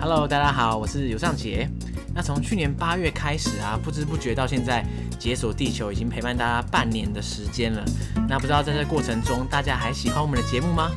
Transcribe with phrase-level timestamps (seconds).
[0.00, 1.68] Hello，大家好，我是尤尚杰。
[2.14, 4.82] 那从去年八月开始啊，不知不觉到现在，
[5.18, 7.84] 解锁地球已经陪伴大家半年的时间了。
[8.26, 10.90] 那不知道在这过程中，大家还喜欢我们的节目吗？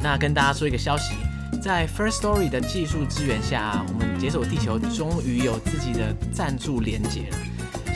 [0.00, 1.16] 那跟大家说一个消息，
[1.60, 7.38] 在 First Story 的技术支援下，我们解锁地球终于有自己的赞助连接了。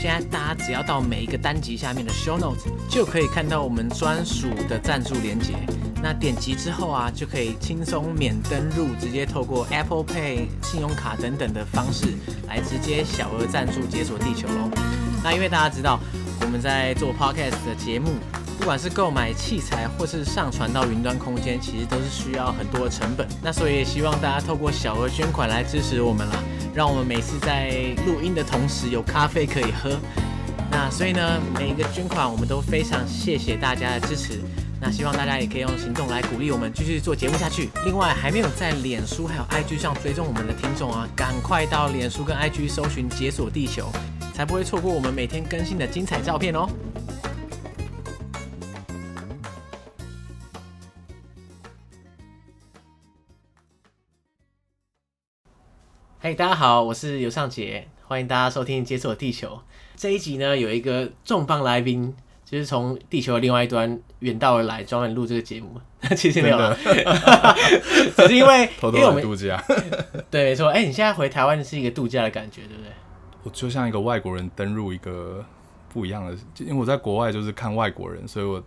[0.00, 5.54] 现在大家只要到每一个单集下面的 Show Notes，就可以看到我们专属的赞助连接。
[6.00, 12.14] 那点击之后啊，就可以轻松免登录，直接透过 Apple Pay、信用卡等等的方式
[12.46, 14.70] 来直接小额赞助解锁地球喽。
[15.24, 15.98] 那因为大家知道
[16.42, 18.12] 我们在做 Podcast 的节目，
[18.56, 23.26] 不管是购买器材或是上传到云端空间，其实都是需要很多的成本。
[23.42, 26.36] 那所以也希望大家透过小额捐款来支持我们啦。
[26.78, 27.70] 让我们每次在
[28.06, 29.98] 录音的同时有咖啡可以喝。
[30.70, 34.40] 那所以呢，每一个捐款我们都非常谢谢大家的支持。
[34.80, 37.68] 那希望大家也可以用行动来鼓励我们继续做节目下去。
[37.84, 43.90] 另外，还没有在脸书还有 IG 上追踪我们的听众啊，赶快到脸书跟 IG 搜寻“解锁地球”，
[44.32, 46.68] 才不会错过我们每天更新的精彩照片哦。
[56.20, 59.54] 嘿大家好，我是尤尚杰，欢迎大家收听《解锁地球》
[59.94, 62.12] 这一集呢，有一个重磅来宾，
[62.44, 65.80] 就是从地球的另外一端远道而来，专门录这个节目。
[66.16, 66.58] 其实没有，
[68.16, 69.62] 只是因为 偷偷来度假。
[70.28, 70.66] 对，没错。
[70.70, 72.90] 哎、欸，你现在回台湾是一个度假的感觉，对不对？
[73.44, 75.46] 我就像一个外国人登入一个
[75.88, 78.60] 不一样的，因为我在国外就是看外国人，所以我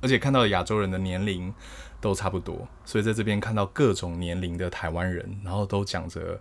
[0.00, 1.52] 而且看到亚洲人的年龄
[2.00, 6.40] 都差不多，所以在这边看到各种年龄的台湾人，然后都讲着。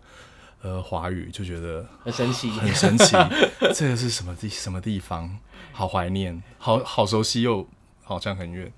[0.61, 3.15] 呃，华语就觉得很神奇，很神奇。
[3.75, 5.37] 这个是什么地什么地方？
[5.71, 7.67] 好怀念，好好熟悉又
[8.03, 8.71] 好像很远。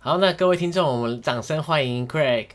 [0.00, 2.48] 好，那各位听众，我们掌声欢迎 Craig。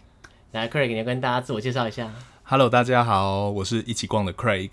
[0.51, 2.13] 来，Craig，你要跟大家自我介绍一下。
[2.43, 4.71] Hello，大家好，我是一起逛的 Craig，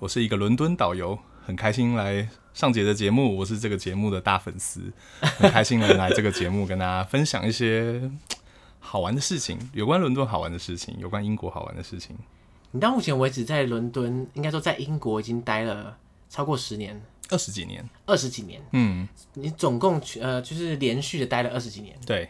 [0.00, 8.10] 我是一个伦敦导游，很开心来上节的节目，我是这个节目的大粉丝，很开心能来这个节目跟大家分享一些
[8.80, 12.16] 好玩的事情，有关伦敦好玩的事情，有关英国好玩的事情。
[12.72, 15.96] 你到目前为止在伦敦，应该说在英国已经待了
[16.28, 17.00] 超过十年，
[17.30, 18.60] 二十几年，二十几年。
[18.72, 21.96] 嗯，你总共呃就是连续的待了二十几年。
[22.04, 22.28] 对，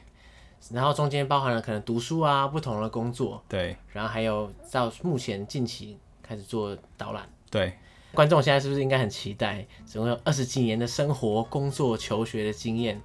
[0.70, 3.42] 然后中间包含了可能读书啊，不同的工作。
[3.48, 7.28] 对，然后还有到目前近期开始做导览。
[7.50, 7.74] 对，
[8.12, 9.66] 观众现在是不是应该很期待？
[9.84, 13.00] 总共有二十几年的生活、工作、求学的经验，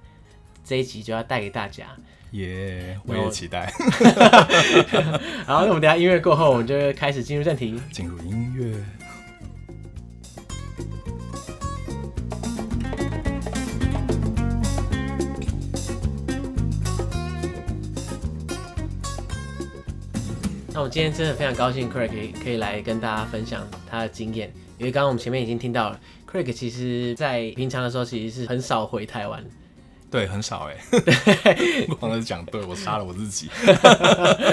[0.64, 1.96] 这一集就要带给大家。
[2.32, 3.70] 耶，yeah, 我也期待。
[5.46, 7.78] 好，那我们等下音乐过后，我们就开始进入正题。
[7.92, 8.74] 进入音乐。
[20.74, 29.44] 那我今天真的非常高兴，Craig 可以可以来跟大家分享他的经验，因为刚刚我们前面已经听到了，Craig 其实在平常的时候其实是很少回台湾。
[30.12, 30.76] 对，很少哎。
[30.90, 33.48] 对， 光是讲，对我杀了我自己。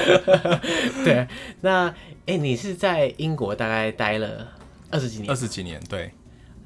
[1.03, 1.27] 对，
[1.59, 1.93] 那
[2.25, 4.47] 哎，你是在英国大概待了
[4.89, 5.29] 二十几年？
[5.29, 6.11] 二十几年，对。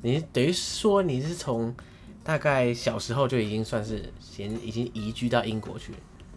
[0.04, 1.76] 你等于说你是从
[2.24, 5.94] 大概小时候就已经算是先已经移居到英国去？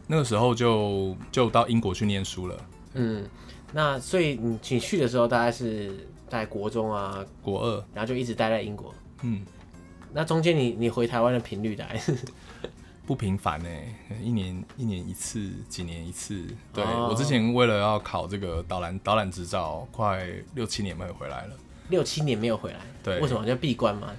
[0.07, 2.57] 那个时候就就到英国去念书了。
[2.95, 3.29] 嗯，
[3.73, 8.95] 那所以你你去的时候大概是在国中啊，国二，然后就一直待在英国。
[9.23, 9.45] 嗯。
[10.17, 12.17] 那中间你你回台湾的频率大概是
[13.05, 13.69] 不频繁呢？
[14.23, 16.43] 一年一年一次，几年一次。
[16.73, 21.55] 对、哦、我之前为了要考这个导览导览执照，快六七年没有回来了。
[21.91, 23.45] 六七年没有回来，对，为什么？
[23.45, 24.11] 就闭关吗？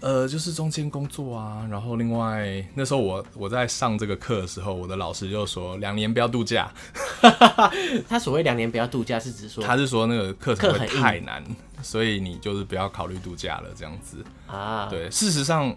[0.00, 6.72] 呃，就是中间工作啊，然后另外那时候我我在上这个课的时候，我的老师就说两年不要度假。
[8.08, 11.44] 他所谓两年不要度假是指说，他是说那个课程会太难，
[11.82, 14.86] 所以你就是不要考虑度假了这样子啊。
[14.88, 15.76] 对，事实上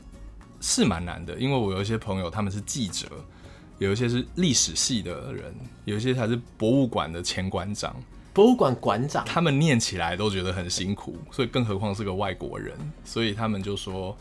[0.61, 3.07] 是蛮难的，因为我有一些朋友他们是记者，
[3.77, 5.53] 有一些是历史系的人，
[5.83, 7.93] 有一些还是博物馆的前馆长。
[8.33, 14.17] 博物馆馆长，他们念起来都觉得很辛苦，所以更何况是个外国人，所以他们就说，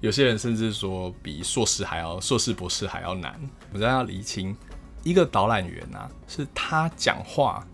[0.00, 3.40] 有些人甚至说比硕士还要，硕士博士还要难。
[3.72, 4.54] 我这样要厘清，
[5.02, 7.66] 一个导览员啊，是他讲话，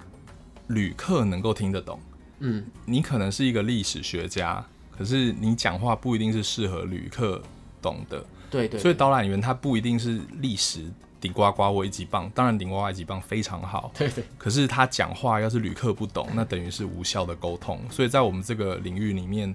[0.69, 1.99] 旅客能够听得懂。
[2.39, 4.65] 嗯，你可能是一个历史学家，
[4.97, 7.43] 可是你讲话不一定是适合旅客
[7.83, 8.25] 懂的。
[8.49, 10.85] 对，对对，所以导览员他不一定是历史。
[11.21, 13.93] 顶呱呱，我一级棒，当然顶呱呱一级棒非常好。
[13.97, 14.25] 对对。
[14.39, 17.79] 可是他讲话要是旅客不懂，那等于是无效的沟通。
[17.91, 19.55] 所以在我们这个领域里面，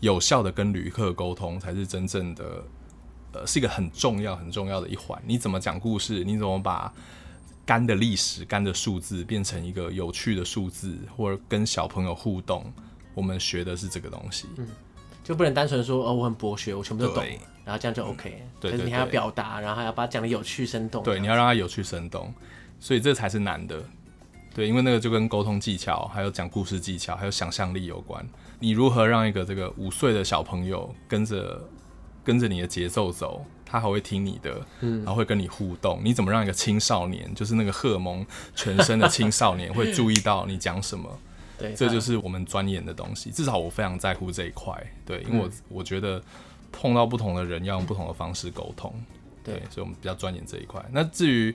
[0.00, 2.62] 有效的跟旅客沟通才是真正的，
[3.32, 5.20] 呃，是一个很重要很重要的一环。
[5.26, 6.22] 你怎么讲故事？
[6.22, 6.92] 你怎么把
[7.64, 12.72] 干的历史、干的数字变成一个有趣的数字，或者跟小朋友互动，
[13.14, 14.46] 我们学的是这个东西。
[14.56, 14.66] 嗯，
[15.28, 17.22] 就不能单纯说哦，我很博学，我全部都懂，
[17.62, 18.40] 然后这样就 OK。
[18.42, 21.04] 嗯、对，对，对，可是你还要表达，然后还要把它讲的有趣生动。
[21.04, 22.32] 对，你要让它有趣生动，
[22.80, 23.78] 所以这才是难的。
[24.54, 28.26] 对，因为那个就跟沟通技巧、还有讲故事技巧、还有想象力有关。
[28.58, 31.62] 你如何让一个这个五岁的小朋友跟着
[32.24, 36.00] 跟着你的节奏走，他还会听你的，然后会跟你互动。
[36.02, 41.18] 你怎么让一个青少年，就是那个荷尔蒙全身的青少年，会注意到你讲什么？
[41.58, 43.30] 对，这就是我们钻研的东西。
[43.30, 44.74] 至少我非常在乎这一块。
[45.04, 46.22] 对，因为我我觉得
[46.70, 48.94] 碰到不同的人要用不同的方式沟通。
[49.42, 50.84] 对，所以我们比较钻研这一块。
[50.92, 51.54] 那至于。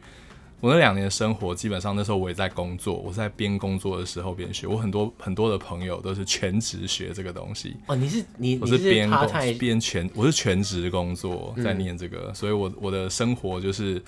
[0.60, 4.66] 我那两年的生活，基本上那时候我也在工作，我在边工作的时候边学。
[4.66, 7.76] 我很多很多的朋友都是全职学这个东西。
[7.86, 9.28] 哦，你是你，我是边工
[9.60, 14.02] 边全，我是全职工作在念这个，嗯、所以我我的生活就是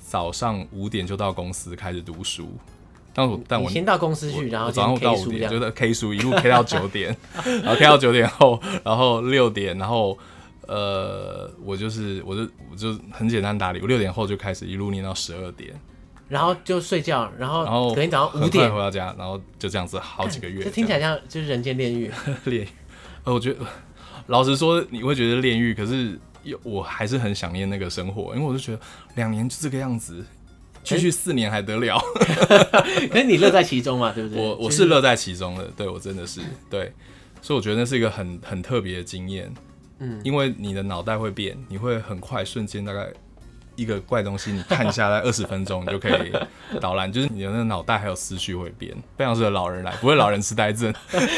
[0.00, 2.48] 早上五点就到公司开始读书。
[3.14, 7.16] 但我但我先到公司去，然后早上到五点就在 K 书，一路 K 到九点，
[7.62, 10.18] 然后 K 到九点后，然后六点，然后。
[10.66, 12.40] 呃，我就是，我就
[12.70, 13.80] 我就很简单打理。
[13.82, 15.78] 我六点后就开始一路念到十二点，
[16.26, 20.64] 然后就睡觉，然后然后隔天早上五点回到家，然后就这样子好几个月。
[20.64, 22.10] 这听起来像就是人间炼狱。
[22.46, 22.68] 炼狱，
[23.24, 23.60] 呃，我觉得
[24.28, 26.18] 老实说，你会觉得炼狱，可是
[26.62, 28.80] 我还是很想念那个生活，因为我就觉得
[29.16, 30.24] 两年就这个样子，
[30.84, 31.98] 继续四年还得了？
[33.10, 34.40] 可 是你乐在其中嘛，对不对？
[34.42, 36.40] 我我是乐在其中的，对我真的是
[36.70, 36.92] 对，
[37.42, 39.52] 所以我觉得那是一个很很特别的经验。
[40.00, 43.12] 嗯，因为你的脑袋会变，你会很快瞬间大概
[43.76, 46.32] 一个怪东西，你看下来 二十分钟，你就可以
[46.80, 50.92] 导览，就是你的那个脑袋还有思绪会变，非常适合老人来，不会老人痴呆症。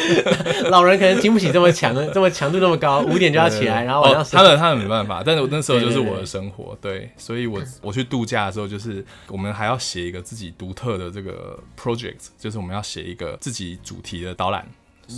[0.70, 14.66] 老人可能经不起这么强的， 这么强度那么高，五点就要起来，然后晚上、哦、他的他们没办法，但是我那时候就是我的生活，对，所以我我去度假的时候，就是我们还要写一个自己独特的这个 project，就是我们要写一个自己主题的导览。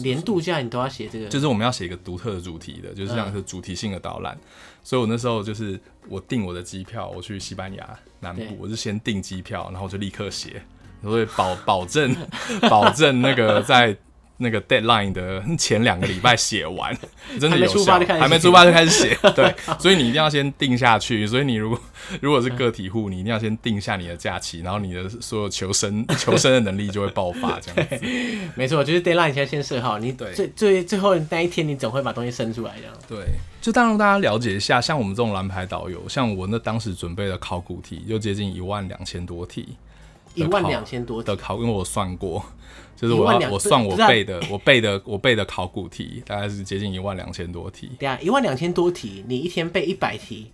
[0.02, 4.34] 连度假你都要写这个，就是我们要写一个独特的主题的，就是像是主题性的导览。
[4.34, 4.46] 嗯、
[4.84, 10.62] 所以我那时候就是我订我的机票，我去西班牙南部，我是先订机票，然后我就立刻写，
[11.02, 12.14] 所以保保证
[12.68, 13.96] 保证那个在。
[14.38, 16.96] 那个 deadline 的前两个礼拜写完，
[17.40, 17.98] 真的有效。
[17.98, 21.26] 还没出发就开始写， 对，所以你一定要先定下去。
[21.26, 21.80] 所以你如果
[22.20, 27.58] 如果是个体户，你一定要先定下你的假期，然后你的所有求生 求生的能力就会爆发。
[27.60, 28.06] 这样子，
[28.54, 32.94] 没错，就是 deadline 先先设好，你最最最后那一天你总会把东西生出来这样。
[33.08, 33.18] 对，
[33.60, 39.76] 就当让大家了解一下，像我们这种蓝牌导游，像我那当时准备的考古题，就接近一万两千多题，
[40.34, 42.44] 一万两千多的考，因为我算过。
[42.96, 47.92] 就是我要我算我背的我背的我背的考古题大概是接近一万两千多题。
[47.96, 50.50] 对啊，一万两千多题，你一天背一百题，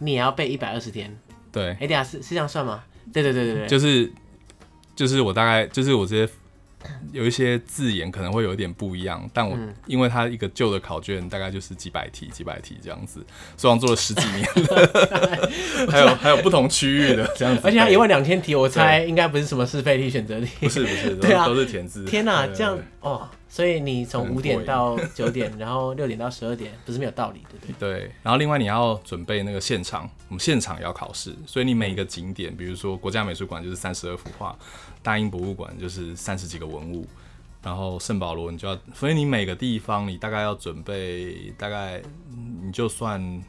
[0.00, 1.18] 你也要背一百二十天。
[1.50, 2.84] 对，哎，对啊，是是这样算吗？
[3.10, 4.12] 对对对对对，就是
[4.94, 6.32] 就是我大概就是我这些。
[7.12, 13.24] 有一些字眼可能会有一点不一样，但我、嗯、因为它一个旧的考卷大概就是几百题、几百题这样子，
[13.56, 14.48] 虽然做了十几年，
[15.90, 22.04] 还有还有不同区域的这样子，而且它一万两千题，我猜应该不是什么是非题、选择题，不是不是，对啊，都是填字。
[22.04, 23.28] 天哪，这样哦。
[23.48, 28.00] 所以你从五点到九点， 然后六点到十二点，不是没有道理，对不对？
[28.00, 28.12] 对。
[28.22, 34.56] 然后另外你要准备那个现场，我们现场也要考试，所以你每一个景点，比如说国家美术馆就是三十二幅画，
[35.02, 37.06] 大英博物馆就是三十几个文物，
[37.62, 42.02] 然后圣保罗你就要，所以你每个地方你大概要准备，大概
[42.64, 43.42] 你就算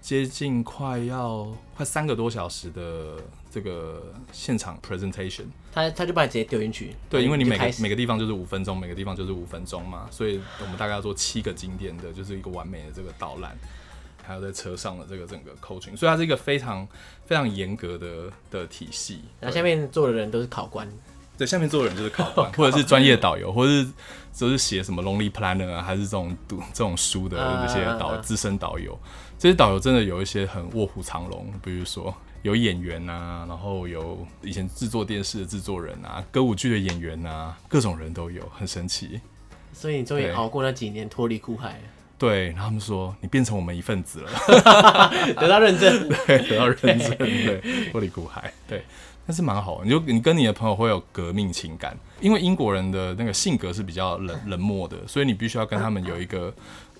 [0.00, 3.16] 接近快要快三个多小时的。
[3.52, 6.96] 这个现场 presentation，他他就把你直接丢进去。
[7.10, 13.54] 对，因为你每个每个地方就是五分钟，每个地方就是五分钟嘛，所以我们大概要做七个景点的，就是一个完美的这个导览，
[14.22, 16.88] 还有在车上的这个整个 coaching，所以它是一个非常
[17.26, 19.20] 非常严格的的体系。
[19.38, 20.88] 然后下面坐的人都是考官，
[21.36, 23.88] 对，下面坐的人就是考官， 或者是专业导游，或者是
[24.32, 28.98] 就是写什么 Lonely Planner 啊，还是这种读这种书的那些导资深导游，
[29.38, 32.16] 这些导游真的有一些很卧虎藏龙，比如说。
[32.42, 39.20] 有演员啊，然后有以前制作电视的制作人啊，歌舞剧的演员啊，各种人都有，很神奇。
[39.72, 41.80] 所以你终于熬过那几年，脱离苦海。
[42.18, 44.30] 对，然后他们说你变成我们一份子了，
[45.34, 48.84] 得到认证， 对，得到认证，对，脱离苦海，对，
[49.26, 49.82] 但是蛮好。
[49.84, 56.52] 你就你跟你的朋友会有革命情感，因为英国人的那个性格是比较冷 冷漠的，所以你必须要跟他们有一个。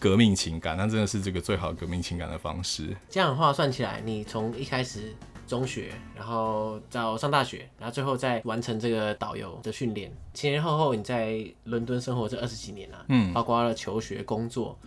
[0.03, 2.89] 革命情感，那真的是这个最好的革命情感的方式。
[3.09, 5.15] 这样的话算起来，你从一开始
[5.47, 14.79] 中学，然后到上大学，然后最后再完成这个导游的训练，前前后后你在伦敦生活这二十几年啊，嗯，包括了求学、工作、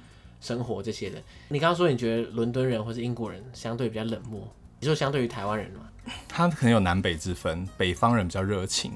[0.41, 1.21] 生活这些的。
[1.49, 4.41] 你刚刚说你觉得伦敦人或是英国人相对比较冷漠，
[4.79, 5.81] 你说相对于台湾人嘛？
[6.27, 8.91] 他可能有南北之分，北方人比较热情，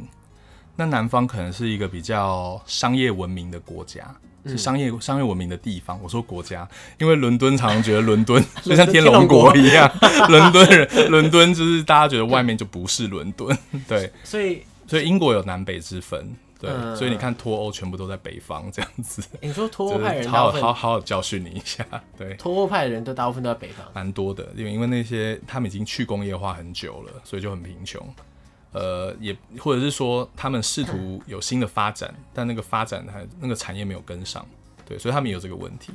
[0.75, 5.99] 那南方可能是一个比较商业文明的国家，是商业、嗯、商业文明的地方。
[6.01, 6.67] 我说国家，
[6.97, 9.91] 因为伦敦常常觉得伦敦 就像天龙国一样，
[10.27, 16.35] 伦敦人，伦敦就是大家觉得外面就不是伦敦， 对，所以所以英国有南北之分。
[16.61, 19.23] 对，嗯、所以你看脱欧全部都在北方这样子。
[19.39, 21.85] 你说脱欧派人好好好好教训你一下。
[22.17, 28.05] 对，脱欧派的人都大部分都在北方，蛮多的，因为因为那些他们已经去工业化很久了，所以就很贫穷。
[28.71, 34.45] 呃，也或者是说他们试图有新的发展，嗯、但那个发展还那个产业没有跟上，
[34.85, 35.93] 对，所以他们有这个问题。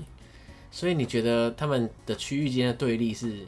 [0.71, 3.47] 所以你觉得他们的区域间的对立是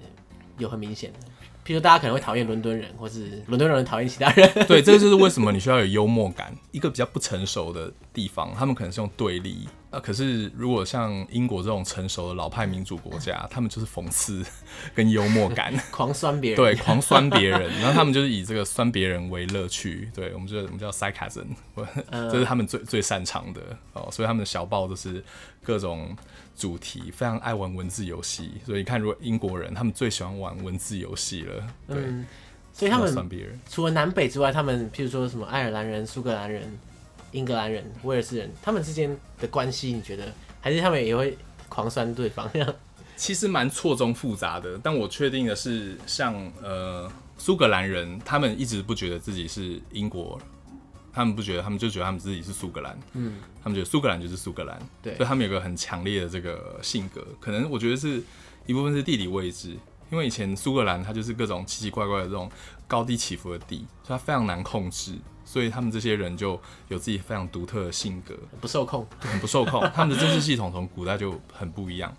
[0.59, 1.18] 有很明显的？
[1.66, 4.49] 譬如大家可能会讨厌伦敦人，或是伦敦人讨厌其他人。
[4.68, 6.54] 对，这个就是为什么你需要有幽默感。
[6.71, 9.66] 一个比较不成熟的地方，他们可能是用对立。
[9.96, 14.44] 啊，可是如果像英国这种成熟的老派民主国家，他们就是讽刺
[14.94, 20.10] 跟幽默感， 狂酸别人，对，狂酸别人，然后他们就是以这个酸别人为乐趣。
[20.14, 21.46] 对，我们就我们叫 sarcasm，
[22.10, 23.60] 这是他们最最擅长的
[23.94, 24.08] 哦。
[24.12, 25.24] 所以他们的小报都是
[25.62, 26.14] 各种
[26.54, 28.52] 主题，非常爱玩文字游戏。
[28.66, 31.66] 所以你看，如果英国人，他们最喜欢玩文字游戏了。
[31.88, 32.26] 对，嗯，
[32.72, 33.10] 所以他们
[33.70, 36.78] 除了南北之外，他们譬如说什么爱尔兰人、苏格兰人。
[37.33, 41.37] 英格兰人、威尔士人，他们之间的关系，你觉得还是他们也会
[41.68, 42.49] 狂酸对方？
[43.16, 44.78] 其实蛮错综复杂的。
[44.83, 50.38] 但我确定的是，像呃苏格兰人，他们一直不觉得自己是英国，
[51.12, 52.99] 他们不觉得，他们就觉得他们自己是苏格兰。
[53.14, 54.78] 嗯，他们觉得苏格兰就是苏格兰。
[55.02, 57.26] 对，所以他们有个很强烈的这个性格。
[57.40, 58.23] 可能我觉得是
[58.66, 59.76] 一部分是地理位置，
[60.11, 62.50] 因为以前苏格兰它就是各种奇奇怪怪的这种
[62.87, 65.14] 高低起伏的地，所以它非常难控制。
[65.46, 69.80] 所以他们这些人就有自己非常独特的性格，不受控，很不受控。
[69.94, 72.14] 他们的政治系统从古代就很不一样，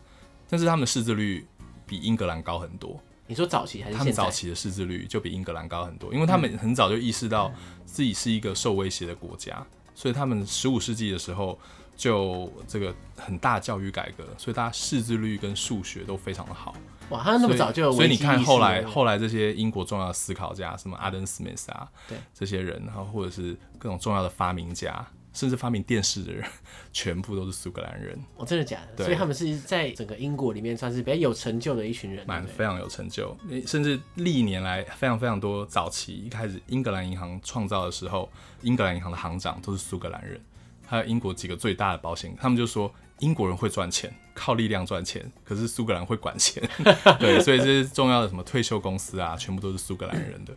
[0.50, 1.46] 但是他们的识字率
[1.86, 3.00] 比英格兰高很多。
[3.28, 3.98] 你说早期还是？
[3.98, 7.52] 他们早期的识字率就比英格兰高很多，因为他们很早就意识到
[7.86, 9.62] 自己是一个受威胁的国家，
[9.94, 11.60] 所以他们十五世纪的时候
[11.98, 16.74] 就这个很大教育改革，所以大家识字率跟数学都非常的好。
[17.10, 26.44] 哇，他那么早就有，所以你看后来后来这些英国重要的思考家，什么 Adam Smith 啊，对这些人，然后或者是各种重要的发明家，甚至发明电视的人，
[26.92, 28.20] 全部都是苏格兰人。
[28.36, 29.06] 哦，真的假的？
[29.06, 33.36] 所以他们是在整个英国里面算是比较有成就的一群人，蛮非常有成就。
[33.66, 38.30] 甚至历年来非常非常多早期一开始英格兰银行创造的时候，
[38.62, 40.42] 英格兰银行的行长都是苏格兰人，
[40.88, 42.92] 还有英国几个最大的保险，他们就说。
[43.22, 46.62] 英国人会赚钱，靠力量赚钱，可是苏格兰会管钱，
[47.20, 50.56] 对，所以这些重要的什么退休公司啊，全部都是苏格兰人的，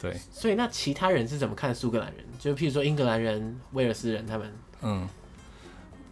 [0.00, 0.16] 对。
[0.32, 2.24] 所以那其他人是怎么看苏格兰人？
[2.40, 5.08] 就譬如说英格兰人、威尔斯人他们，嗯，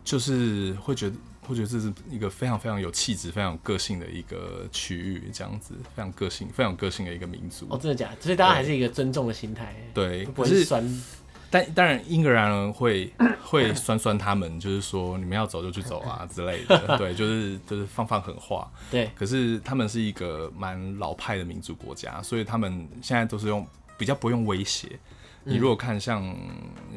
[0.04, 7.66] 就是会觉得会觉得这是一个非常非常有气质、非常有个性的一个区域，这样子非常个性、非常有个性的一个民族。
[7.68, 8.20] 哦，真的假的？
[8.20, 11.02] 所以大家还是一个尊重的心态，对，不是酸。
[11.50, 18.70] 但当然，英格兰人会 会酸酸他们，就是说你们要走就去走啊之类的， 对，就是就是放放狠话。
[18.90, 23.66] 对，可是他们是一个蛮老派的民主国家，所以他们现在都是用
[23.98, 24.98] 比较不用威胁。
[25.42, 26.36] 你如果看像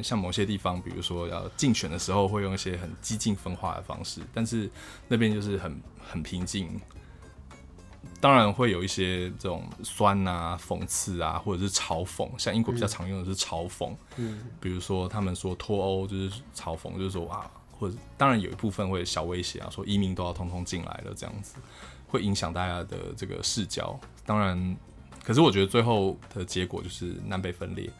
[0.02, 4.70] 像某些地方，比如说要竞选的时候，会用一些很激进分化的方式，但是
[5.08, 6.68] 那边就是很很平静。
[8.20, 12.28] 当然会有一些这种酸啊、讽刺啊，或者是嘲讽。
[12.38, 21.56] 像英国比较常用的是嘲讽，嗯，比如说他们说脱欧就是嘲讽，就是说啊，或者当然有一部分会小威胁啊，说移民都要通通进来了这样子，
[22.08, 23.98] 会影响大家的这个视角。
[24.24, 24.76] 当然，
[25.22, 27.90] 可是我觉得最后的结果就是南北分裂。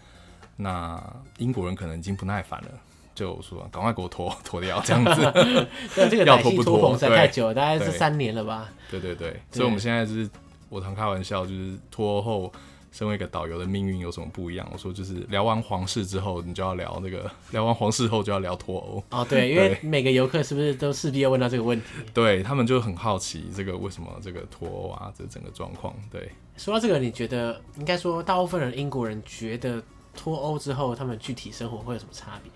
[0.56, 1.02] 那
[1.38, 2.71] 英国人可能已经不耐烦了。
[3.14, 5.33] 就说赶快给我脱脱掉这样子，
[5.94, 6.92] 对这个要脱不脱？
[6.94, 8.68] 实在太久了，大概是三年了吧。
[8.90, 10.28] 对对对，所以我们现在就是
[10.68, 12.52] 我常开玩笑，就是脱欧后
[12.90, 14.68] 身为一个导游的命运有什么不一样？
[14.73, 19.02] 我说就是聊完皇室之后，你就要聊那个聊完皇室后就要聊脱欧。
[19.11, 21.87] 哦，对，因为每个游客是不是都势必要问到这个问题？
[22.12, 25.94] 对他们就很好奇这个为什么这个脱欧啊，这整个状况。
[26.11, 29.83] 对，说到这个，你觉得应该说大部分人英国人觉得
[30.16, 32.50] 脱欧之后他们具体生活会有什么差别？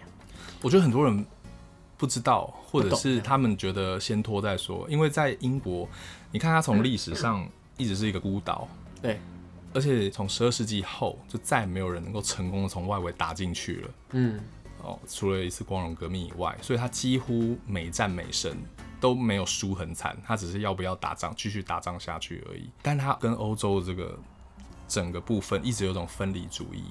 [0.63, 1.25] 我觉得很多人
[1.97, 4.87] 不知道，或者是他们觉得先拖再说。
[4.89, 5.89] 因为在英国，
[6.31, 8.69] 你看它从历史上一直是一个孤岛，
[9.03, 9.21] 对，
[9.73, 14.41] 而且从十二世纪后就再也没有人能够成功的从外围打进去了，嗯，
[14.83, 18.57] 哦，除了一次光荣革命以外，所以它几乎每战每胜
[19.01, 22.69] 都没有输很惨，它只是要不要打仗继续打仗下去而已。
[22.83, 24.19] 但它跟欧洲的这个
[24.87, 26.85] 整个部分一直有种分离主义。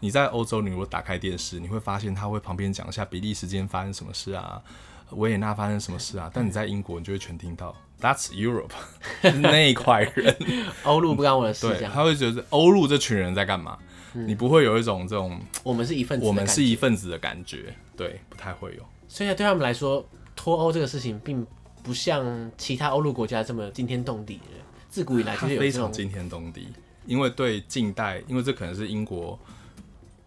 [0.00, 4.62] 你在欧洲，你如果打开电视，你会发现他会旁边讲一下比利时间发生什么事啊，
[5.10, 6.30] 维也纳发生什么事啊。
[6.34, 8.72] 但你在英国，你就会全听到 That's Europe，
[9.40, 10.36] 那一块人，
[10.84, 11.68] 欧陆不干我的事。
[11.68, 13.78] 对，他会觉得欧陆这群人在干嘛？
[14.14, 17.74] 嗯、你不会有一种这种我们是一份子，我们是一份子的感觉。
[17.96, 18.82] 对，不太会有。
[19.08, 21.46] 所以对他们来说，脱欧这个事情并
[21.82, 24.40] 不像其他欧陆国家这么惊天动地。
[24.88, 26.68] 自古以来就是非常惊天动地，
[27.04, 29.38] 因为对近代，因为这可能是英国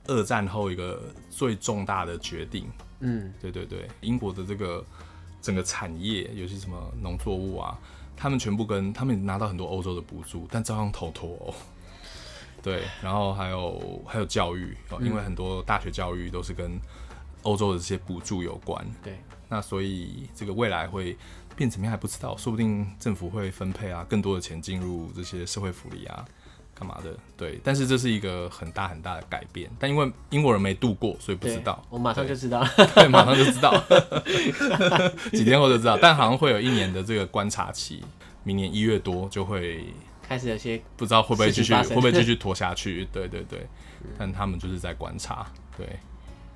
[0.09, 2.67] 二战后一个最重大的决定。
[2.99, 4.83] 嗯，对对对，英国的这个
[5.41, 7.79] 整个产业，尤其什么农作物啊，
[8.17, 11.53] 他们全部跟他们拿到很多欧洲的补助，但照样投脱欧。
[12.61, 16.77] 对，然后还有还有教育，因为很多大学教育都是跟
[17.43, 18.85] 欧洲的这些补助有关。
[19.01, 21.15] 对，那所以这个未来会。
[21.55, 26.25] 变怎么样还不知道，说不定政府会分配啊更多的钱进入这些社会福利啊，
[26.79, 27.13] 干嘛的？
[27.35, 29.69] 对，但是这是一个很大很大的改变。
[29.77, 31.83] 但因为英国人没度过，所以不知道。
[31.89, 33.73] 我马上就知道， 对，马上就知道，
[35.33, 35.97] 几天后就知道。
[36.01, 38.01] 但好像会有一年的这个观察期，
[38.43, 39.85] 明年一月多就会
[40.21, 43.05] 开始有些不知道会不会继续会不会继续拖下去。
[43.11, 43.67] 对对对，
[44.17, 45.45] 但他们就是在观察，
[45.77, 45.85] 对。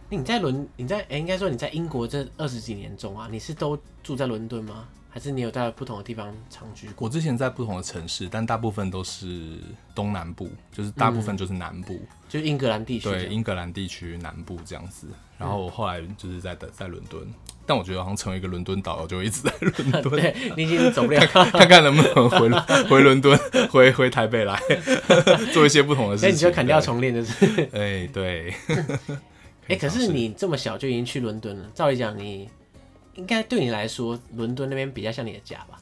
[0.10, 4.88] 你在伦，你在哎，应该说你在英国这二十几年中啊，你是都住在伦敦吗？
[5.14, 7.06] 还是你有在不同的地方长居过？
[7.08, 9.60] 我之前在不同的城市，但大部分都是
[9.94, 13.08] 东南部，就是大部分就是南部，嗯、就是英格兰地区。
[13.08, 15.06] 对，英格兰地区南部这样子。
[15.38, 17.32] 然后我后来就是在在伦敦，
[17.64, 20.10] 但我觉得好像成为一个伦敦导游，就一直在伦 敦。
[20.20, 22.50] 对，你已经走不了，看看能不能回
[22.90, 23.38] 回伦敦，
[23.70, 24.60] 回回台北来
[25.54, 26.30] 做一些不同的事情。
[26.30, 27.70] 那你就砍掉重练，就是。
[27.72, 28.52] 哎，对。
[29.70, 32.50] 哎、欸，可是你这么小就已经去伦敦了，照理讲，你
[33.16, 35.80] 应该对你来说，伦敦那边比较像你的家吧？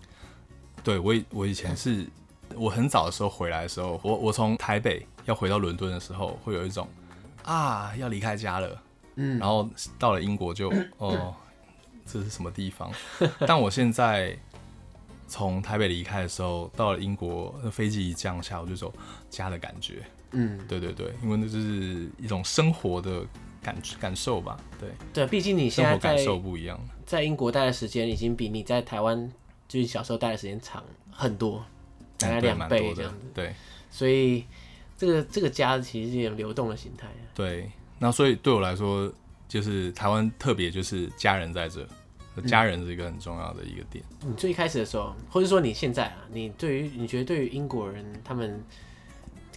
[0.83, 2.05] 对，我以我以前是，
[2.55, 6.87] 我很早的时候回来的时候，我我从台北要回到伦敦的时候，会有一种
[7.43, 8.81] 啊要离开家了，
[9.15, 11.33] 嗯，然后到了英国就 哦，
[12.05, 12.91] 这是什么地方？
[13.47, 14.37] 但我现在
[15.27, 18.93] 从台北离开的时候，到了英国，那飞机一降下，我就走
[19.29, 23.25] 家的感觉，嗯，对对对，因为那就是一种生活的。
[23.63, 26.79] 感感受吧，对对，毕竟你现在在感受不一样，
[27.11, 29.29] 在英国待的时间已经比你在台湾
[29.67, 31.61] 就是小时候待的时间长很多，
[32.17, 33.17] 大概两倍这样子。
[33.33, 33.53] 对，
[33.89, 34.45] 所以
[34.95, 37.09] 这个这个家其实是一种流动的形态。
[37.35, 37.69] 对，
[37.99, 39.11] 那所以对我来说，
[39.45, 41.85] 就是台湾特别就是家人在这，
[42.47, 44.01] 家人是一个很重要的一个点。
[44.23, 48.63] 嗯，你最开始的时候，或者说你现在啊，你对于你觉得对于英国人他们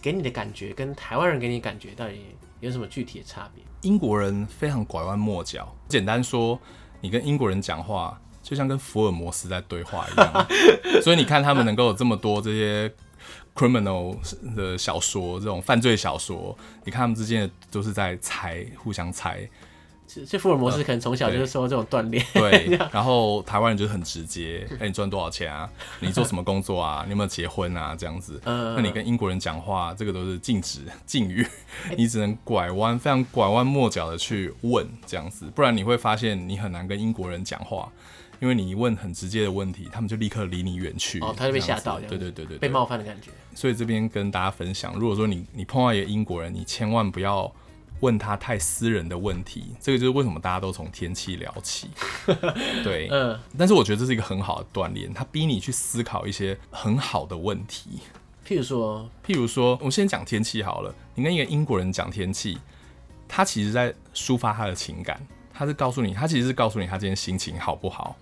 [0.01, 2.19] 给你的感觉，跟台湾人给你的感觉到底
[2.59, 3.63] 有什么具体的差别？
[3.81, 6.59] 英国人非常拐弯抹角，简单说，
[7.05, 10.47] 你跟英国人讲话就像跟福尔摩斯在对话一样。
[11.03, 12.91] 所以你看他们能够有这么多这些
[13.53, 14.17] criminal
[14.55, 19.47] 的小说，这种犯罪小说，你看他们之间都是在猜，互相猜。
[20.23, 22.77] 这福尔摩斯可能从小就是受这种锻炼， 对。
[22.91, 25.67] 然后台湾人就是很直接， 哎、欸，你赚多少钱啊？
[25.99, 27.01] 你做什么工作啊？
[27.05, 27.95] 你有没有结婚啊？
[27.97, 28.39] 这样子。
[28.45, 31.45] 那你跟英国人讲话，这个都是禁止禁语，
[31.97, 37.91] 你只能拐弯，非常拐弯抹角的去问这样子，不然你会发现你很难跟英国人讲话，
[38.39, 41.19] 因为你一问很直接的问题，他们就立刻离你远去。
[41.21, 43.31] 哦，他就被吓到，对对对对，被冒犯的感觉。
[43.53, 47.51] 所以这边跟大家分享，如果说你你碰到一个英国人，你千万不要。
[48.01, 51.89] 问他太私人的问题，这个就是为什么大家都从天气聊起。
[52.83, 57.99] 对，嗯，但是我觉得这是一个很好的锻炼，他逼你去思考一些很好的问题。
[58.45, 60.93] 譬如说，譬如说，我们先讲天气好了。
[61.15, 62.57] 你跟一个英国人讲天气，
[63.27, 65.19] 他其实在抒发他的情感，
[65.51, 68.15] 他是告诉你，他其实是告诉你他今天心情好不好。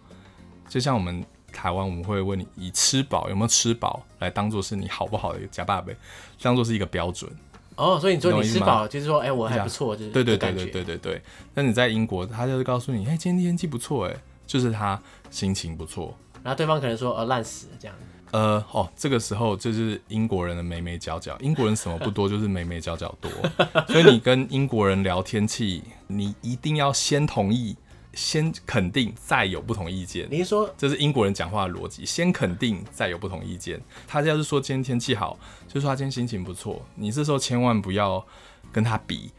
[0.70, 5.94] 就像我们台湾，我们会问你以吃饱有没有吃饱来当做是你好不好的一个呷饱杯，
[6.42, 7.30] 当做是一个标准。
[7.76, 11.22] 哦，所以你说你吃饱，就是说，哎、欸，我还不错，就是对对对对对对对。
[11.54, 16.16] 那你在英国，他就是告诉你，哎、欸，今天天气不错，哎，就是他心情不错。
[16.44, 17.96] 然后对方可能说，呃，烂死这样。
[18.32, 23.32] 呃，哦，这个时候就是英国人的眉眉角角，英国人什么不多，就是眉眉角角多。
[23.88, 27.76] 所以你跟英国人聊天气，你一定要先同意。
[28.16, 30.28] 先肯定，再有不同意见。
[30.30, 32.06] 你是说这是英国人讲话的逻辑？
[32.06, 33.82] 先肯定，再有不同意见。
[34.08, 35.36] 他要是说今天天气好，
[35.74, 36.86] 就说他今天心情不错。
[36.94, 38.24] 你这时候千万不要
[38.72, 39.32] 跟他比。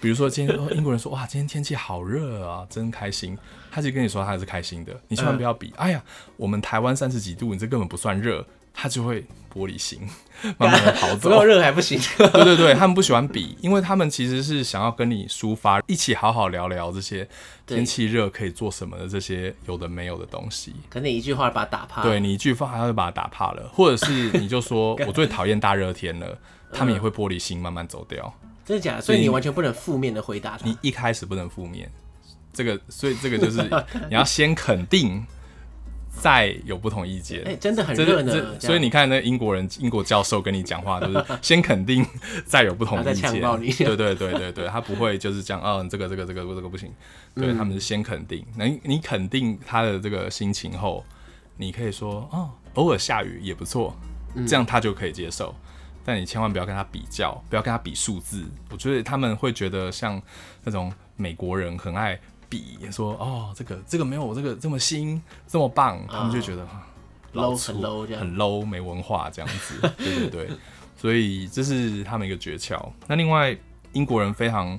[0.00, 3.38] 比如说今天英国人说哇，今天天气好热啊，真开心。
[3.70, 5.72] 他就跟你说他是开心的，你千万不要比。
[5.76, 6.04] 哎呀，
[6.36, 8.44] 我们台湾三十几度，你这根本不算热。
[8.80, 10.00] 他就会玻璃心，
[10.56, 11.28] 慢慢的跑走。
[11.28, 11.98] 不够热还不行。
[12.16, 17.28] 对对对，他们不喜欢比，因为他们其实是想要跟你抒发，一起好好聊聊这些
[17.66, 20.72] 天气热可以做什么的这些有的没有的东西。
[20.88, 22.02] 可能你一句话把他打怕。
[22.02, 26.38] 对，你一句话他就把他打怕了，或者是你就说 我最讨厌大热天了，
[26.72, 28.32] 他们也会玻璃心慢慢走掉。
[28.64, 29.02] 真的假的？
[29.02, 30.64] 所以你完全不能负面的回答他。
[30.64, 31.90] 你一开始不能负面，
[32.52, 33.60] 这个，所以这个就是
[34.08, 35.26] 你要先肯定。
[36.20, 38.58] 再有不同意见，哎、欸，真的很热呢。
[38.58, 42.04] 所以你看，那英国人、英国教授跟你讲话，就是先肯定，
[42.44, 43.86] 再有不同意见。
[43.86, 46.92] 对对对对对，他不会就是讲，哦，这个这个这个这个不行。
[47.34, 51.04] 对，他们是先肯定，那你肯定他的这个心情后，
[51.56, 53.96] 你可以说，哦，偶尔下雨也不错，
[54.46, 55.54] 这样他就可以接受。
[56.04, 58.44] 但你千万不要跟他比较，不要跟他比数字。
[58.70, 60.20] 我觉得他们会觉得像
[60.64, 62.18] 那种美国人很爱。
[62.48, 66.68] 比说哦，这个这个没有我这个这么新这么棒，他们就觉得、哦、
[67.34, 70.50] low 很 low 这样，很 low 没文化这样子，对对对，
[70.96, 72.90] 所以这是他们一个诀窍。
[73.06, 73.54] 那另外
[73.92, 74.78] 英国人非常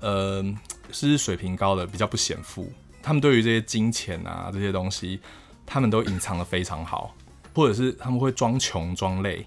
[0.00, 0.44] 呃，
[0.92, 2.70] 是水平高的，比较不显富，
[3.02, 5.20] 他们对于这些金钱啊这些东西，
[5.64, 7.14] 他们都隐藏的非常好，
[7.54, 9.46] 或者是他们会装穷装累，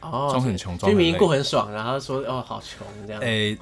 [0.00, 3.58] 哦，装很穷装，就明明过很爽，然后说哦好穷这样，哎、欸。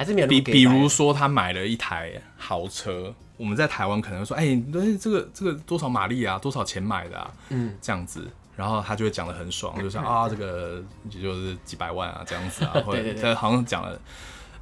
[0.00, 7.30] 还是没有比，比如说他买了一台豪车，我们在台湾可能说，哎、欸，这个这个多少马力啊，多少钱买的啊？
[7.50, 14.00] 嗯，这样子，然后他就会讲的很爽，就是 啊，这个就是几百万啊，这样子啊， 或者他好像讲了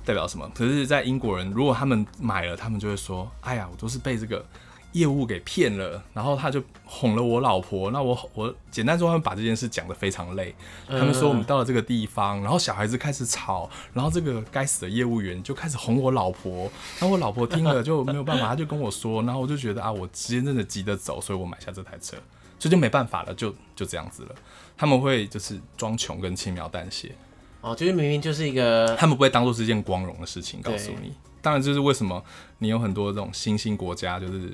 [0.05, 0.51] 代表什么？
[0.53, 4.44] 可是，在英国人如果他们买了，他们就会说，哎呀，我都是被这个。
[4.92, 7.90] 业务给骗了，然后他就哄了我老婆。
[7.90, 10.55] 那我 我简单说，他们把这件事讲得非常累。
[10.88, 16.70] 他们说我们到了这个地方，然后小孩子开始吵，然后这个该死的业务员就开始哄我老婆。
[16.98, 22.16] 然后我老婆听了就没有办法，他就跟我说，然后我就觉得啊，我时间真的急着走，所以我买下这台车，
[22.59, 24.35] 所以就没办法了，就就这样子了。
[24.77, 27.14] 他们会就是装穷跟轻描淡写。
[27.61, 31.12] 哦，就是明明就是一个，他们不会当做是一件光荣的事情告诉你。
[31.42, 32.24] 当然，就是为什么
[32.59, 34.53] 你有很多这种新兴国家，就是。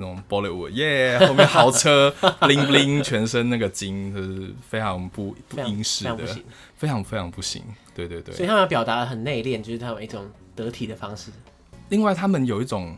[0.00, 6.16] 那种 Bollywood 耶，后面豪车 bling bling，全身那个金，就是非常不不英式的，
[6.76, 7.64] 非常非常不行。
[7.96, 11.32] 对对对，所以他们表达很内敛，就是他们一种得体的方式。
[11.88, 12.96] 另外，他们有一种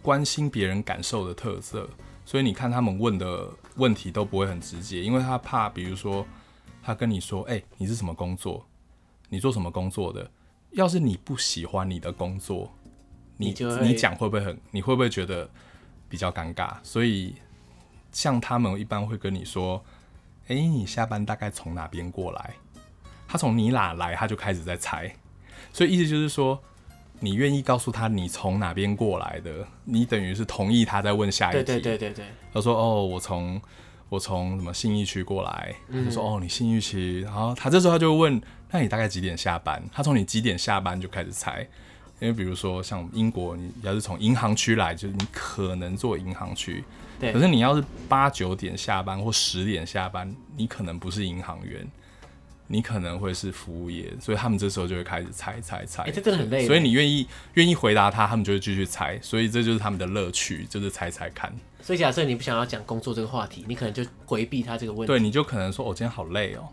[0.00, 1.86] 关心别人感受的特色，
[2.24, 6.26] 所以你看他们问的问题都不会很直接，因为他怕，比如说
[6.82, 8.64] 他跟你说：“哎、欸，你是什么工作？
[9.28, 10.30] 你做什么工作的？
[10.74, 12.72] 要是你不喜欢你的工作，
[13.38, 14.56] 你你讲会不会很？
[14.70, 15.48] 你会不会觉得？”
[16.06, 17.34] 比较尴尬，所以
[18.12, 19.82] 像他们一般会跟你说
[20.46, 22.54] ：“哎、欸，你下班大概从哪边过来？”
[23.26, 25.12] 他从你哪来，他就开始在猜。
[25.72, 26.62] 所以意思就是说，
[27.18, 31.64] 你愿意告诉他你从哪边过来的，你等于是同意他在问下一题。
[31.64, 32.26] 对对对对对。
[32.52, 33.60] 他说：“哦，我从
[34.08, 38.40] 我从什么信义区过来。”他就说：“哦，你信义区。”然后他这时候他就问
[38.74, 41.66] ：“那你大概几点下班？”他从你几点下班就开始猜。
[42.20, 46.82] 因为比如说像英国，你要是从银行区来，就是你可能做银行区。
[47.18, 47.32] 对。
[47.32, 51.86] 可是你要是八九点下班或十点下班，你可能不是银行员，
[52.68, 56.04] 你可能会是服务业，所以他们这时候就会开始猜猜猜。
[56.04, 56.66] 哎、欸，这真的很累。
[56.66, 59.18] 所以你愿意愿意回答他，他们就会继续猜。
[59.20, 61.52] 所以这就是他们的乐趣，就是猜猜看。
[61.82, 65.06] 所以假设你不想要讲工作这个话题，你可能就回避他这个问题。
[65.08, 66.68] 对，你就可能说：“我、哦、今天好累哦。”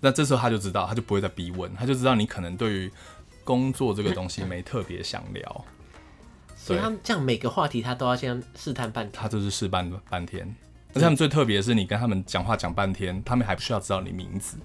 [0.00, 2.92] 那这时候他就知道，他就不会再逼问，他就知道你可能对于。
[3.44, 5.64] 工作这个东西没特别想聊，
[6.56, 10.48] 所以他们这样每个话题他都要先试探半天，他就是试半半天。
[10.92, 14.56] 而且他们最特别的是，你跟他们讲话讲半天，他们还不需要知道你名字。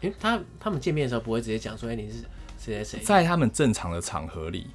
[0.00, 2.20] 诶，他他们见面的时候不会直接讲说，哎，你是
[2.58, 3.00] 谁谁谁？
[3.00, 4.68] 在他们正常的场合里，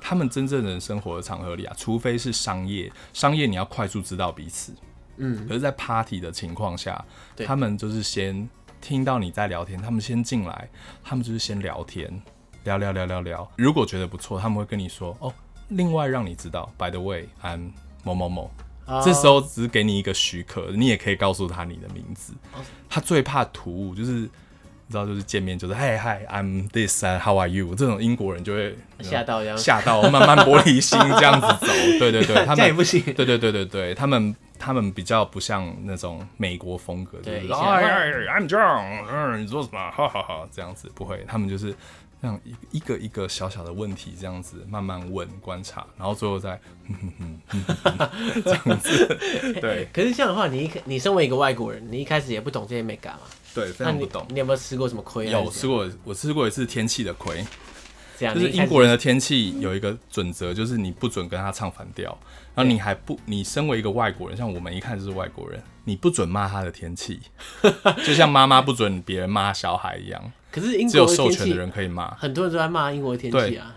[0.00, 4.74] 他们真正人生活的场合里啊，除非是商业，商业你要快速知道彼此。
[5.18, 7.04] 嗯，可是，在 party 的情况下，
[7.46, 8.48] 他们就是先
[8.86, 10.68] 听到你在聊天，他们先进来，
[11.02, 12.08] 他们就是先聊天。
[12.62, 15.34] 聊聊聊聊聊，如果觉得不错，他们会跟你说哦。
[15.70, 17.72] 另外让你知道，by the way，I'm
[18.04, 18.48] 某某某。
[18.86, 19.04] Oh.
[19.04, 22.32] 这时候只是给你一个许可，你也可以告诉他你的名字。
[22.54, 22.64] Oh.
[22.88, 24.28] 他最怕突兀，就是你
[24.88, 27.74] 知道，就是见面就是 Hey hi，I'm this，How are you？
[27.74, 31.72] 这种英国人就会吓到，吓到，慢慢玻璃心这样子走。
[31.98, 33.02] 对对对， 他们也不行。
[33.02, 39.90] 对对对对对，他们他们比较不像那种美国风格，就是 I'm John，嗯，你做什么？
[39.90, 41.74] 哈哈哈，这样子不会，他们就是。
[42.18, 42.40] 这样
[42.70, 46.58] 一个一个小小的问题，这样子慢慢问观察，然后最后再
[48.42, 49.18] 这样子。
[49.60, 49.86] 对。
[49.92, 53.20] 可是这样的话，你一你身为一个外国人，你一开始也不懂这些美感嘛？
[53.54, 54.24] 对，非常不懂。
[54.28, 55.28] 你，你有没有吃过什么亏？
[55.30, 57.44] 有吃过，我吃过一次天气的亏。
[58.18, 62.16] 这样，就是英国人的天气有一个准则，就是你不准跟他唱反调，
[62.54, 67.20] 然后你还不，你身为一个外国人，像我们一看就是外国人，你不准骂他的天气，
[68.06, 70.32] 就像妈妈不准别人骂小孩一样。
[70.50, 73.74] 可是英国只有授权的人可以骂，很多人都在骂英国的天气啊。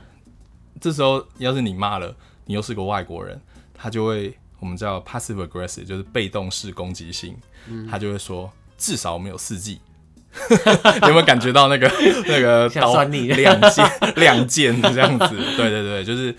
[0.80, 3.39] 这时候要是你骂了，你又是个外国人，
[3.73, 7.36] 他就会我们叫 passive aggressive，就是被动式攻击性，
[7.67, 9.82] 嗯、他就会说至少我们有四季，
[11.03, 11.91] 有没有感觉到那个
[12.27, 15.35] 那个刀亮剑亮剑这样子？
[15.57, 16.33] 对对对，就是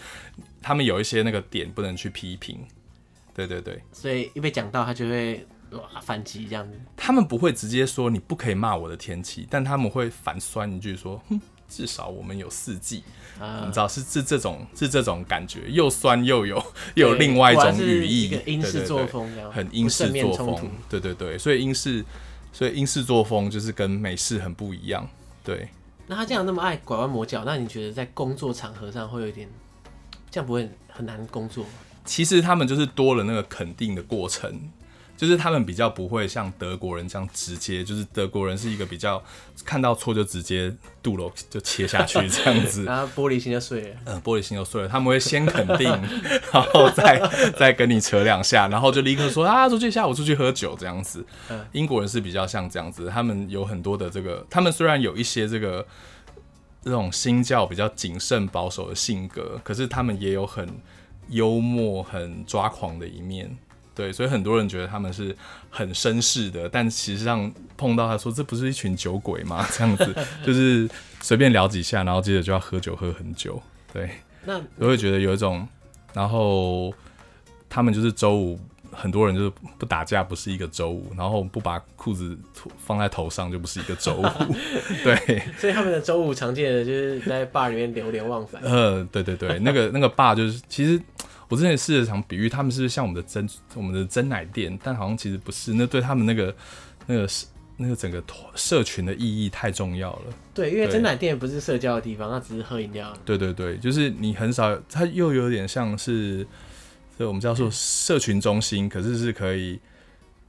[0.63, 2.59] 他们有一些那个点不能去批评。
[3.35, 5.47] 对对对，所以一被讲到，他就会
[6.03, 6.79] 反击这样子。
[6.97, 13.03] 他们不会直接说你不可以骂我的天气，但他们会反酸一句说：“哼，至少我们有四季。
[13.41, 16.63] 啊”你知道是是这种是这种感觉，又酸又有
[16.95, 20.71] 又有另外一种语义，英式作风，很英式作风。
[20.89, 22.05] 对对对，所以英式
[22.53, 25.09] 所以英式作风就是跟美式很不一样。
[25.43, 25.69] 对，
[26.07, 29.49] 那他这样那么爱拐弯抹角，那你觉得在工作场合上会有一点
[30.31, 31.71] 这样不会很难工作吗？
[32.05, 34.71] 其实他们就是多了那个肯定的过程，
[35.21, 39.23] 就是他们比较不会像德国人这样直接，就是德国人是一个比较
[39.67, 43.97] 看到错就直接肚娄就切下去这样子，然 后玻璃心就碎了。
[44.07, 44.89] 嗯，玻璃心就碎了。
[44.89, 45.91] 他们会先肯定，
[46.51, 47.21] 然后再
[47.55, 51.23] 再跟你扯两下，然后就立刻说啊，出去下午出去喝酒这样子。
[51.73, 55.87] 英国人是比较像这样子，他们有很多的这个，他们虽然有一些这个
[56.83, 60.67] 这种新教比较谨慎保守的性格，可是他们也有很。
[61.29, 63.57] 幽默、很抓狂的一面，
[63.95, 65.37] 对，所以很多人觉得他们是
[65.69, 69.67] 很绅士的，但其实上碰到他说，这不是一群酒鬼吗？
[69.73, 70.15] 这样子
[70.47, 70.89] 就是
[71.21, 73.61] 随便聊几下，然后接着就要喝酒喝很久，
[73.93, 74.09] 对，
[74.45, 75.69] 那我会觉得有一种，
[76.15, 76.95] 然后
[77.69, 78.59] 他们就是周五，
[78.91, 82.39] 很多人就是不打架不是一个周五，然后不把裤子
[82.79, 84.55] 放在头上就不是一个周五，
[85.05, 90.99] 对，所以他们的周五常见的就是在 bar 里面流连忘返，呃，对对对，那个那个 bar 就是其实。
[91.51, 95.75] 我之前试着想比喻，他们是不是像我们的真我们的真奶店，但好像其实不是。
[95.75, 96.55] 那对他们那个
[97.07, 97.45] 那个是
[97.77, 98.23] 那个整个
[98.55, 100.23] 社群的意义太重要了。
[100.55, 103.13] 对，因为真奶店不是社交的地方，它只是喝饮料。
[103.25, 106.47] 对对对，就是你很少，它又有点像是，
[107.17, 109.81] 所以我们叫做社群中心，可是是可以，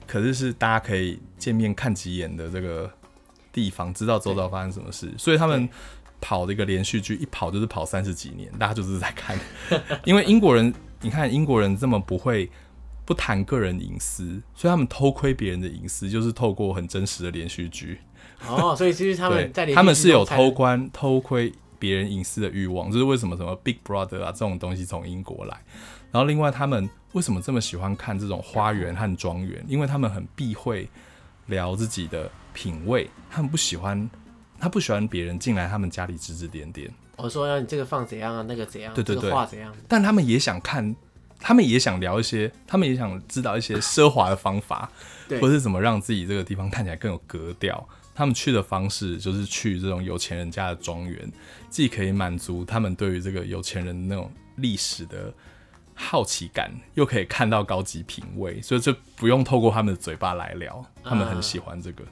[0.05, 2.87] 可是是大家可以见面看几眼的这个
[3.51, 5.11] 地方，知道周遭发生什么事。
[5.17, 5.67] 所以他们。
[6.23, 9.35] 跑的一个连续剧，一跑就是跑三十几年，大家就是在看。
[10.05, 12.49] 因为英国人，你看英国人这么不会
[13.05, 17.99] 不谈个人隐私，所以他们偷窥别人的隐私，就是透过很真实的连续剧。
[18.47, 25.61] 哦，所以其实他们在他们是有偷观偷窥别人隐私的欲望，就是为什么什么 Big Brother 啊这种东西从英国来。
[26.11, 29.63] 然后另外他们为什么这么喜欢看这种花园和庄园？
[29.67, 30.87] 因为他们很避讳
[31.47, 34.09] 聊自己的品味，他们不喜欢。
[34.59, 36.87] 他不喜欢别人进来他们家里指指点点。
[37.21, 39.73] 我说要你这个放怎样啊，那个怎样，对对对，画怎样。
[39.87, 40.95] 但他们也想看，
[41.39, 44.91] 他们也想聊一些，他们也想知道一些奢华的方法，
[45.39, 47.87] 或是怎么让自己这个地方看起来更有格调。
[48.13, 51.31] 他们去的方式就是去这种有钱人家的庄园，
[51.69, 55.33] 既可以满足他们对于这个有钱人那种历史的
[55.95, 60.85] 好奇感，又可以看到高级品味，所以就不用透过他们的嘴巴来聊。
[61.03, 62.03] 他们很喜欢这个。
[62.03, 62.09] 啊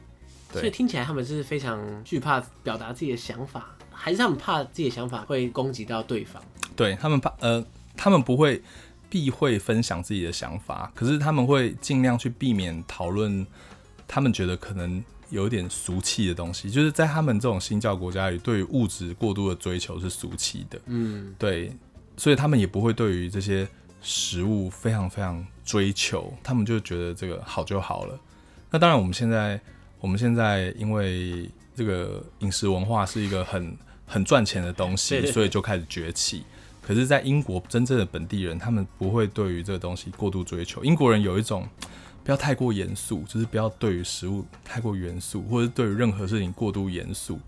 [0.51, 6.41] 所以听起来他们是非常惧怕表达自己的想法，还是他们怕自己的想法会攻击到对方？
[6.75, 7.63] 对，他们怕，呃，
[7.97, 8.62] 他们不会
[9.09, 13.45] 避讳分享自己的想法，可是他们会尽量去避免讨论
[14.07, 16.71] 他们觉得可能有点俗气的东西。
[16.71, 20.79] 就是在他们这种新教国家里，对于物质过度的追求是俗气的。
[20.85, 21.71] 嗯，对，
[22.15, 23.67] 所以他们也不会对于这些
[24.01, 28.19] 食物非常非常追求，他们就觉得这个好就好了。
[28.71, 29.59] 那当然，我们现在。
[30.01, 33.77] 我们现在因为这个饮食文化是一个很
[34.09, 36.43] 很赚钱的东西，所以就开始崛起。
[36.81, 40.83] 可是，在英国真正的本地人，他们不会对于这个东西过度追求。
[40.83, 41.65] 英国人有一种
[42.23, 47.39] 不要太过严肃，就是不要对于食物太过严肃，或者对于任何事情过度严肃。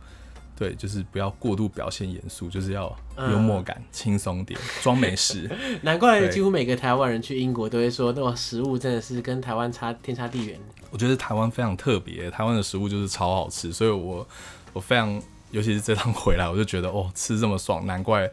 [0.55, 5.49] 对，就是不要过度表现严肃，就是要幽默感，轻松点，装没事。
[5.81, 10.59] 难怪几乎每个台湾人去英国都会说，那种食物真的是跟台湾差天差地远。
[10.91, 14.27] 我觉得台湾非常特别，台湾的食物就是超好吃，所以我
[14.71, 15.19] 我非常，
[15.51, 18.29] 尤其是这趟回来，我就觉得哦，吃这么爽，难怪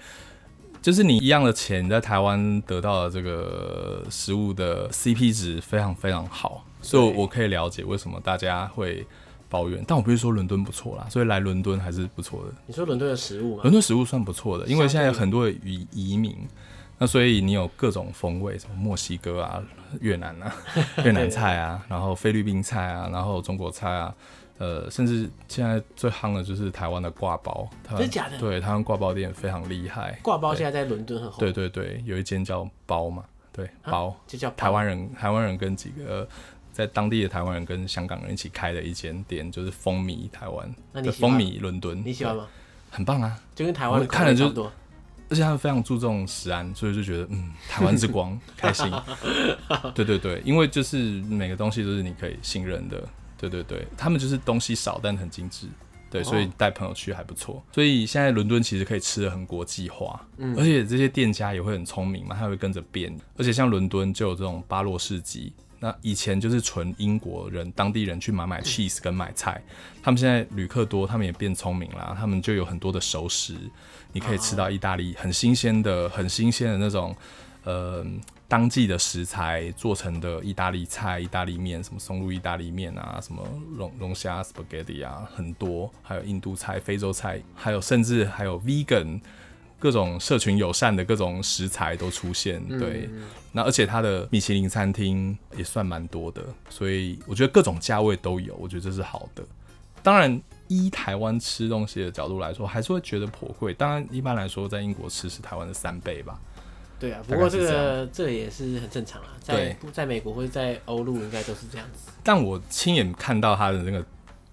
[0.81, 9.07] 就是你一样的钱，在台湾得到的这个食物的 CP 值非常非常好，所以我可以了解为什么大家会。
[9.50, 12.52] 抱怨，但我不是说伦敦不错啦，所以来伦敦还是不错的。
[12.66, 13.59] 你说伦敦的食物？
[13.62, 16.37] 伦敦食物算不错的，因为现在有很多移移民，
[16.98, 19.62] 那所以你有各种风味，什么墨西哥啊、
[20.02, 20.54] 越南啊、
[21.02, 24.14] 越南菜啊，然后菲律宾菜啊，然后中国菜啊，
[24.59, 27.68] 呃，甚至现在最夯的就是台湾的挂包。
[27.90, 28.38] 真的假的？
[28.38, 30.18] 对，台湾挂包店非常厉害。
[30.23, 31.38] 挂包现在在伦敦很红。
[31.40, 36.29] 对对对，有一间叫包嘛，对包，就叫台湾人，台湾人跟几个。
[36.71, 42.01] 在当地的台湾人跟香港人一起开的一间店，就是风靡台湾，的风靡伦敦。
[42.07, 42.47] 你喜欢吗？
[42.88, 44.47] 很棒啊，就跟台湾看了就，
[45.29, 48.88] 而且他们非常注重食安，所以就觉得嗯，台湾之光 开心。
[49.92, 53.03] 对对对，因为就是每个东西都是你可以信任的，
[53.38, 55.68] 对对对，他们就是东西少，但很精致。
[56.11, 57.57] 对，所以带朋友去还不错。
[57.57, 63.14] 哦、所以现在伦敦其实可以吃的很国际化，嗯，而且这些店家也会很聪明嘛，他会跟着变。
[63.37, 73.55] 而且像伦敦就有这种巴洛市集，那以前就是纯英国人、当地人去买买 cheese 跟买菜，嗯、他们现在旅客多，他们也变聪明了，他们就有很多的熟食，
[74.12, 77.14] 你可以吃到意大利很新鲜的、很新鲜的那种，
[77.64, 78.05] 呃。
[78.48, 89.20] 当季的食材做成的意大利菜、意大利面，什么松露意大利面啊，什么龙龙虾 spaghetti 啊，很多，还有印度菜、非洲菜，还有甚至还有 vegan
[89.78, 92.66] 各种社群友善的各种食材都出现。
[92.78, 99.44] 对，嗯、那而且它的米其林餐厅也算蛮多的，所以我觉得各种价位都有，我觉得这是好的。
[100.02, 103.74] 当然，依台湾吃东西的角度来说，还是会觉得颇贵。
[103.74, 106.40] 当然，一般来说，在英国吃是台湾的三倍吧。
[106.98, 112.11] 对啊，不过这个这，这个也是很正常啊，在对在美国或者在欧陆应该都是这样子。
[112.24, 114.04] 但我亲眼看到它的那个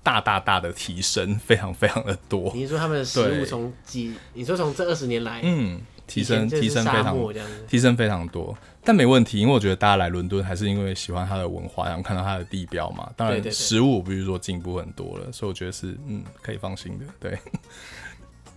[0.04, 2.52] 大大大的提升，非常非常的多。
[2.54, 4.14] 你说他们的食物从几？
[4.34, 8.56] 你说从这二十年来，嗯，提升提升非常这样子提升非常多。
[8.84, 13.12] 但没问题，因为我觉得大家来伦敦还是因为喜欢它的文化，然后看到它的地标嘛。
[13.18, 17.06] 当然，食物比如说进步很多了，所以我觉得是嗯可以放心的。
[17.20, 17.40] 对，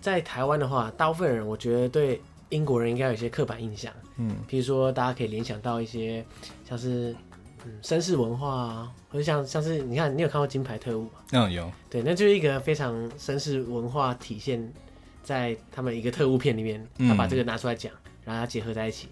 [0.02, 2.20] 在台湾的话，大部分人我觉得对。
[2.50, 6.24] 英国人应该有一些刻板印象，嗯，比如说大家可以联想到一些
[6.66, 7.14] 像是
[7.64, 11.12] 嗯绅士文化啊，或者像像是你看你有看过《金牌特务》吗？
[11.32, 11.70] 嗯，有。
[11.90, 14.72] 对，那就是一个非常绅士文化体现
[15.22, 17.92] 在他们一个特务片里面，他把这个拿出来讲，
[18.24, 19.08] 然后他结合在一起，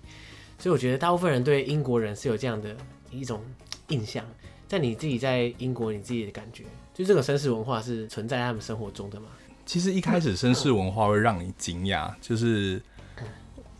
[0.59, 2.75] 所以我觉得大部分人对英国人是有这样的
[3.11, 3.42] 一种
[3.88, 4.25] 印象。
[4.66, 9.29] 在你自己在英国，你自己的感觉，就这个绅士文化是存在他们生活中的吗？
[9.64, 12.81] 其实一开始绅士文化会让你惊讶，就是。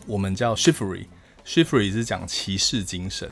[0.07, 3.31] 我们叫 chivalry，chivalry 是讲骑士精神。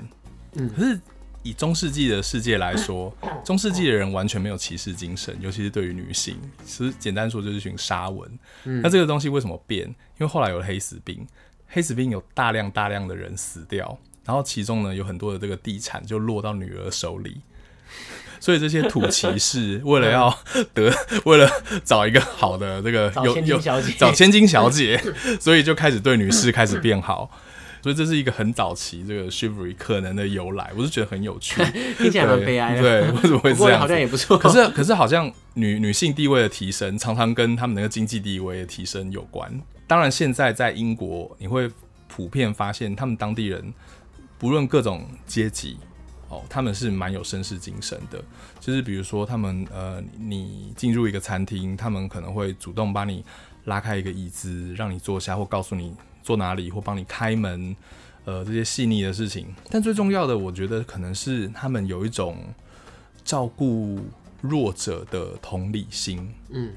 [0.55, 1.01] 嗯，可是
[1.43, 6.39] 以中世纪的世界来说，中世纪的人完全没有骑士精神，尤其是对于女性。
[6.65, 8.39] 其实简单说就是一群沙文。
[8.65, 9.87] 嗯，那这个东西为什么变？
[9.89, 11.27] 因为后来有了黑死病，
[11.69, 17.41] 黑死病有大量大量的人死掉，然后其中呢有很多的这个地产就落到女儿手里。
[18.44, 20.38] 所以这些土骑士 为了要
[20.74, 20.92] 得，
[21.24, 21.50] 为了
[21.83, 23.59] 找一个好的这个有有
[23.96, 25.02] 找千金小姐，
[25.40, 27.30] 所以就开始对女士开始变好。
[27.80, 31.62] 所以这是一个很早期这个 chivalry 可能的由来，我是觉得很有趣，
[31.96, 32.78] 听起来很悲哀。
[32.78, 33.80] 对，为什么会这样？
[33.80, 34.37] 好像也不错。
[34.37, 39.50] 可是可是好像女女性地位的提升，常常跟他们那个经济地位的提升有关。
[39.87, 41.70] 当然，现在在英国，你会
[42.09, 43.72] 普遍发现，他们当地人
[44.38, 45.78] 不论各种阶级。
[46.49, 48.23] 他们是蛮有绅士精神的，
[48.61, 53.25] 就是比如说他们呃，你进入一个餐厅，他们可能会主动帮你
[53.64, 57.77] 拉开一个椅子，让你坐下，或告诉你坐哪里，或帮你开门，
[58.25, 59.55] 呃，这些细腻的事情。
[59.70, 62.38] 但最重要的，我觉得可能是他们有一种
[63.25, 64.01] 照顾
[64.40, 66.33] 弱者的同理心。
[66.51, 66.73] 嗯，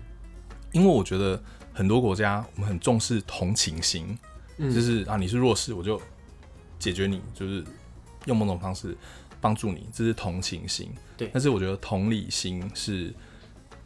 [0.72, 1.41] 因为我觉得
[1.74, 4.17] 很多国家我们很重视同情心，
[4.58, 6.02] 嗯，就是啊，你是弱势，我就
[6.80, 7.63] 解决你，就是
[8.26, 8.96] 用某种方式。
[9.39, 10.89] 帮助你，这是同情心。
[11.15, 13.13] 对，但是我觉得同理心是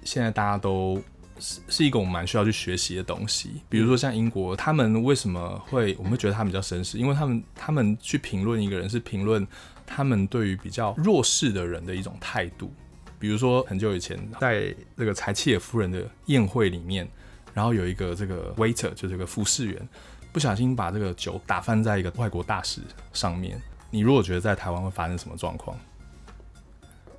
[0.04, 1.02] 现在大家都
[1.40, 3.62] 是是一个我们蛮需要去学习的东西。
[3.70, 6.98] 比如说像英国，他们为什么会我们会觉得他们比较绅士？
[6.98, 9.48] 因为他们他们去评论一个人，是评论
[9.86, 12.72] 他们对于比较弱势的人的一种态度。
[13.18, 17.08] 比如说很久以前，在这个柴契尔夫人的宴会里面，
[17.54, 19.90] 然后有一个这个 waiter 就这个服侍员，
[20.32, 22.82] 不小心把这个酒打翻在一个外国大使
[23.14, 23.62] 上面。
[23.92, 25.78] 你如果觉得在台湾会发生什么状况？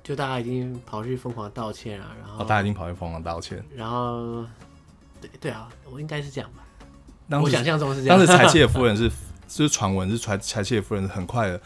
[0.03, 4.45] 就大家已经跑去疯狂道歉啊，然后、哦、大家已经跑去疯狂道歉，然后
[5.21, 6.63] 对对啊，我应该是这样吧？
[7.29, 8.17] 当时我想象中是这样。
[8.17, 9.09] 当时柴契尔夫人是，
[9.47, 11.61] 就是传闻是柴柴契尔夫人很快的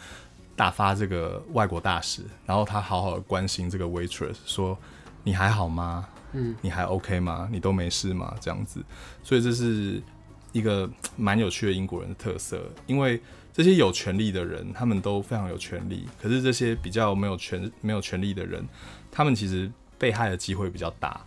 [0.54, 4.78] 打发这个外国大使，然后他好好的关心这个 waitress，说
[5.24, 6.08] 你还好吗？
[6.30, 7.48] 嗯，你还 OK 吗？
[7.50, 8.36] 你都没事吗？
[8.40, 8.80] 这样子，
[9.24, 10.00] 所以这是
[10.52, 13.20] 一个蛮有趣的英国人的特色，因为。
[13.58, 16.06] 这些有权力的人，他们都非常有权力。
[16.22, 18.64] 可是这些比较没有权、没有权力的人，
[19.10, 19.68] 他们其实
[19.98, 21.20] 被害的机会比较大。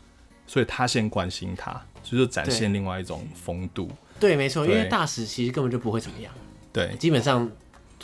[0.48, 3.92] 所以他先关心他，就是展现另外一种风度。
[4.18, 6.34] 对，对，没错，因为大使其实根本就不会怎么样。
[6.72, 7.52] 对，基本上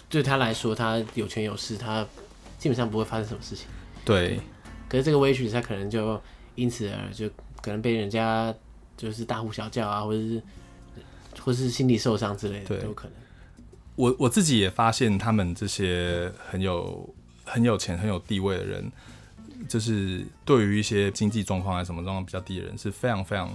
[0.09, 2.05] 对他来说，他有权有势，他
[2.57, 3.65] 基本上不会发生什么事情。
[4.03, 4.41] 对，
[4.89, 6.21] 可是这个 waitress 他可能就
[6.55, 7.29] 因此而就
[7.61, 8.53] 可能被人家
[8.97, 10.43] 就是大呼小叫啊，或者是
[11.39, 13.26] 或是心理受伤之类的，都有可能。
[13.97, 18.91] 我我自己也发现，他们这些很有很有钱、很有地位的人，
[19.67, 23.51] 就是对于一些经济状况啊什么状况比较低的人，是非常非常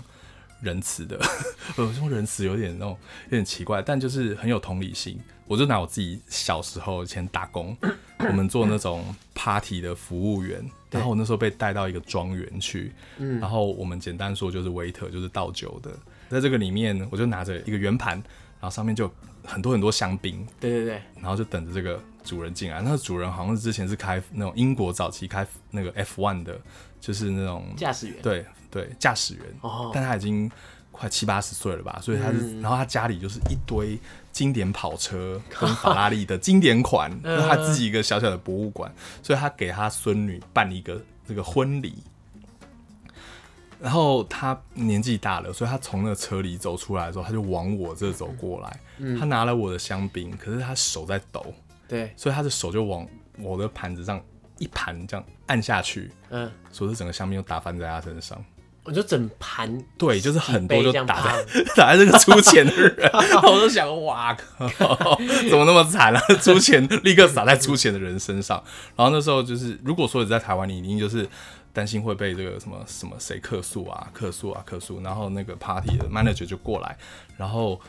[0.61, 1.17] 仁慈的，
[1.79, 5.19] 我说仁慈有点那种有点奇怪，但就是很有同理心。
[5.47, 7.77] 我就拿我自己小时候以前打工，
[8.19, 15.91] 我们做那种 party 的服务员，然后我那时候被带到一个庄园去，然后我们简单说就是 waiter，就是倒酒的，
[16.31, 19.13] 在这个里面我就拿着一个圆盘，然后上面就
[19.45, 22.81] 很多很多香槟，对对对，然后就等着这个主人进来。
[22.81, 26.59] 那个主人好像是之前是开那种英国早期开那个 F1 的，
[27.01, 29.45] 就是那种驾驶员，对对，驾驶员。
[29.61, 30.51] 哦，但他已经
[30.91, 33.99] 快七八十岁了吧，所以他是，嗯、然后他家里就是一堆
[34.31, 41.95] 经典跑车 跟法拉利的经典款，是他自己一个小小的博物馆，所以他给他孙女办一个这个婚礼。
[43.83, 48.81] 然后他年纪大了，所以他从那个车里走出来的时候，他就往我这走过来。
[48.99, 51.45] 嗯、他拿了我的香槟，可是他手在抖，
[51.89, 53.05] 对，所以他的手就往
[53.41, 54.23] 我的盘子上
[54.59, 58.41] 一盘这样按下去，嗯，所以整个香槟就打翻在他身上。
[58.85, 63.11] 我就整盘，对，就是很多就打在 打在这个出钱的人。
[63.43, 65.19] 我就想，哇靠，
[65.51, 66.21] 怎么那么惨啊？
[66.41, 68.63] 出钱立刻洒在出钱的人身上。
[68.95, 71.29] 然后那时候就是，如果说你在台湾，你一定就是。
[71.73, 76.97] 担心会被这个什么什么谁客诉啊，客诉啊，客诉，然后那个 party 的 manager 就过来，
[77.37, 77.81] 然后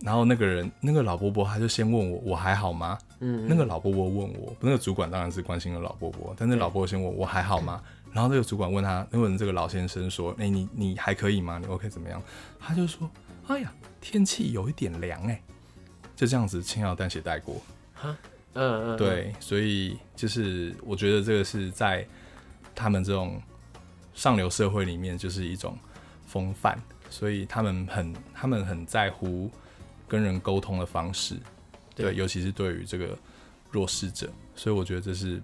[0.00, 2.98] 然后那个人那个老伯伯他就先问我我还好吗？
[3.20, 7.82] 嗯，嗯，那个老伯伯问我，那个主管当然是关心了老伯伯，但是老伯伯先问我我还好吗？
[8.12, 11.58] 然后那个主管问他，问这个老先生说，哎、欸、你你还可以吗？
[11.58, 12.22] 你 OK 怎么样？
[12.58, 13.08] 他就说，
[13.46, 15.40] 哎呀天气有一点凉哎，
[16.14, 17.56] 就这样子轻描淡写带过，
[17.94, 18.14] 哈，
[18.52, 22.06] 嗯嗯，对，所以就是我觉得这个是在。
[22.80, 23.40] 他们这种
[24.14, 25.76] 上流社会里面就是一种
[26.26, 29.50] 风范，所以他们很他们很在乎
[30.08, 31.34] 跟人沟通的方式，
[31.94, 33.16] 对，对，尤其是对于这个
[33.70, 35.42] 弱势者，所以我觉得这是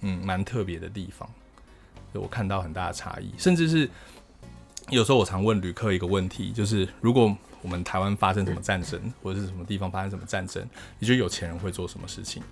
[0.00, 1.28] 嗯蛮特别的地方，
[2.12, 3.88] 我看到很大的差异，甚至是
[4.90, 10.66] 有时候我常问旅客一个问题，就是如果我们台湾发生什么战争，或者是什么地方发生什么战争，
[10.98, 12.42] 你觉得有钱人会做什么事情？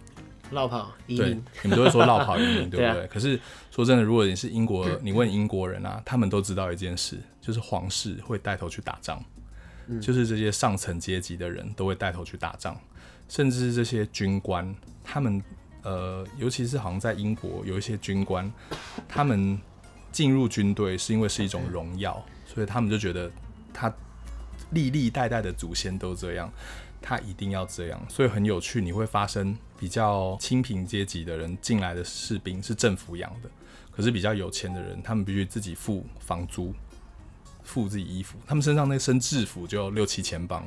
[0.51, 3.05] 落跑移民，对，你们都会说落跑移民， 对不对？
[3.05, 3.38] 啊、可是
[3.70, 9.22] 说真的，如果你是英国，你问英国人啊，他们都知道一件事， 就是皇室会带头去打仗，
[9.86, 12.76] 嗯、就是这些上层阶级的人都会带头去打仗，
[13.28, 14.74] 甚至这些军官，
[15.05, 15.42] 他们
[15.82, 18.53] 呃，尤其是好像在英国有一些军官，
[19.09, 19.59] 他们
[20.12, 23.30] 进入军队是因为是一种荣耀，所以他们就觉得
[23.72, 23.92] 他
[24.70, 26.53] 历历代代的祖先都这样。
[27.03, 28.78] 他一定要这样，所以很有趣。
[28.78, 33.49] 你会发生比较清贫阶级的人进来的士兵是政府养的，
[33.91, 36.74] 可是比较有钱的人，他们必须自己付房租、
[37.62, 40.62] 付自己衣服，他们身上那身制服就要六七千镑。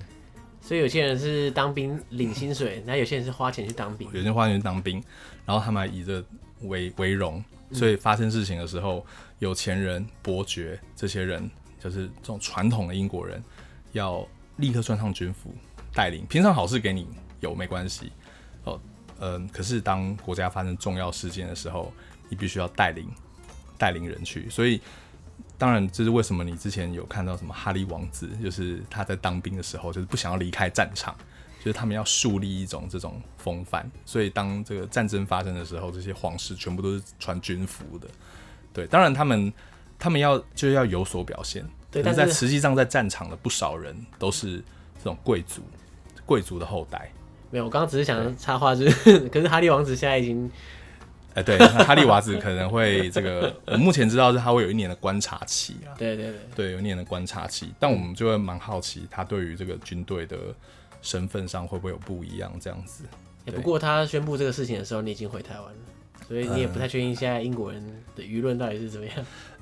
[0.60, 4.08] 所以有些人是当兵领薪水， 那有些人是花钱去当兵。
[4.08, 5.04] 有些人花钱去当兵，
[5.46, 6.26] 然后他们还以这
[6.62, 9.06] 为为荣，所以发生事情的时候，
[9.38, 11.48] 有钱人、伯爵这些人，
[11.80, 13.44] 就是这种传统的英国人，
[13.92, 15.54] 要立刻穿上军服。
[15.94, 17.08] 带领平常好事给你
[17.40, 18.12] 有没关系
[18.64, 18.82] 哦，
[19.20, 21.94] 嗯，可是当国家发生重要事件的时候，
[22.30, 23.10] 你必须要带领
[23.78, 24.50] 带领人去。
[24.50, 24.82] 所以，
[25.58, 31.16] 当然这是为什么你之前有看到什么哈利王子，就是他在当兵的时候，就是不想要离开战场，
[31.60, 33.90] 就是他们要树立一种这种风范。
[34.06, 38.08] 所以，当这个战争发生的时候，这些皇室全部都是穿军服的。
[38.74, 39.54] 对，当然他们
[39.98, 41.66] 他们要就要有所表现。
[41.92, 44.58] 对，但是在实际上在战场的不少人都是
[44.98, 45.62] 这种贵族。
[46.26, 47.12] 贵族的后代
[47.54, 50.50] 没有，我刚刚只是想插话，就是 可是哈利王子现在已经，
[51.36, 60.36] 哎、欸，对，哈利娃子可能会这个， 我目前知道是他会有一年的观察期啊，对对对，对，有一年的观察期，但我们就会蛮好奇他对于这个军队的
[61.04, 63.04] 身份上会不会有不一样这样子。
[63.46, 65.80] 也、不过他宣布这个事情的时候，你已经回台湾了，
[66.28, 67.84] 所以你也不太确定现在英国人
[68.16, 69.16] 的舆论到底是怎么样。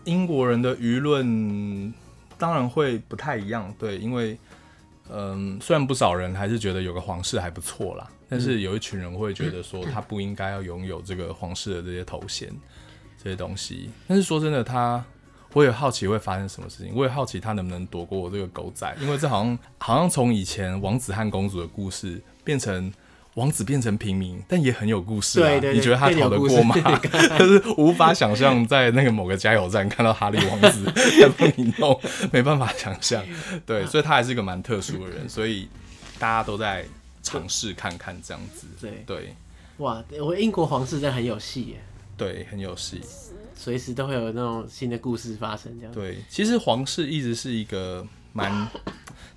[0.06, 1.94] 英国人的舆论
[2.38, 4.38] 当然会不太一样，对，因为。
[5.14, 12.50] 嗯，虽然不少人还是觉得有个皇室还不错啦，但是有一群人会觉得说他不应该要拥有这个皇室的这些头衔
[13.22, 13.90] 这些东西。
[14.08, 15.04] 但是说真的，他
[15.54, 22.92] 我也好奇会发生什么事情，我也好奇他能不能躲过我这个狗仔，因为这好像好像从以前王子和公主的故事变成。
[23.36, 25.48] 王子变成平民，但也很有故事啊！
[25.48, 26.76] 对对对，你觉得他逃得过吗？
[27.40, 31.98] 就是无法想象在那个某个加油站看到哈利王子在帮你弄，
[32.34, 33.24] 没办法想象。
[33.66, 35.70] 对， 所以他还是一个蛮特殊的人，所以
[36.20, 36.86] 大家都在
[37.24, 38.68] 尝试看看这样子。
[38.82, 39.36] 对对，
[39.78, 41.82] 哇，我英国皇室真的很有戏耶！
[42.18, 43.00] 对，很有戏，
[43.56, 45.72] 随时都会有那种新的故事发生。
[45.80, 48.68] 这样对，其实皇室一直是一个蛮。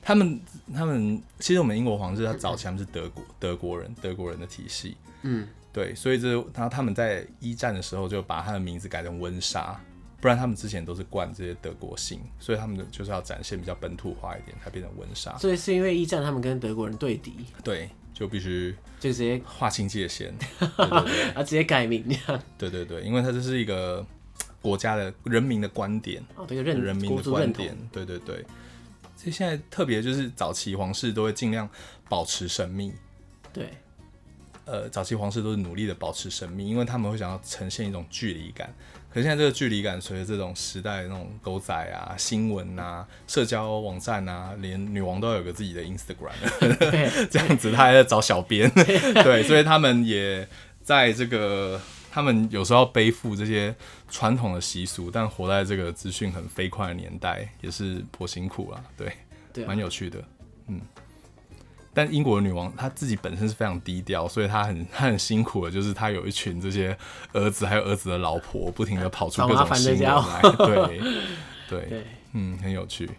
[0.05, 0.39] 他们
[0.75, 9.81] 他们其实我们英国皇室他早前是德国德国人德国人的体系，嗯，对，所以这他他们在一战的时候就把他的名字改成温莎，
[10.21, 15.37] 不然他们之前都是冠这些德国姓，所以他们的就是要展现比较本土化一点，才变成温莎。
[15.39, 17.33] 所以是因为一战他们跟德国人对敌，
[17.63, 21.31] 对，就必须就直接划清界限， 对对对。
[21.31, 22.43] 啊，直接改名这样。
[22.59, 24.05] 对对对，因为他这是一个
[24.61, 28.45] 国家的人民的观点，哦，这个认人民的观点，对对对。
[29.31, 31.69] 现在特别就是早期皇室都会尽量
[32.09, 32.93] 保持神秘，
[33.53, 33.69] 对。
[34.67, 38.73] 呃，早期皇室都是努力的保持神秘，因为他们会想要呈现一种距离感。
[39.11, 46.33] 可是现在这个距离感，随着这种时代的那种狗仔啊、新闻啊、社交网站啊，连女王都有个自己的 Instagram，
[47.31, 48.71] 这样子，他还在找小编。
[49.23, 50.49] 对，所以他们也
[50.83, 51.79] 在这个，
[52.15, 53.75] 他们有时候要背负这些
[54.09, 58.81] 传统的习俗，但活在这个资讯很飞快的年代，也是颇辛苦啊。
[58.97, 59.13] 对，
[59.53, 60.23] 对，蛮有趣的，
[60.69, 60.81] 嗯。
[61.93, 66.97] 但英国的女王她自己本身是非常低调，所以她很她很辛苦的，就是她有一群这些
[67.33, 70.41] 儿子，还有儿子的老婆，不停的跑出各种新闻来。
[70.57, 71.01] 对
[71.69, 73.11] 对对，嗯，很有趣。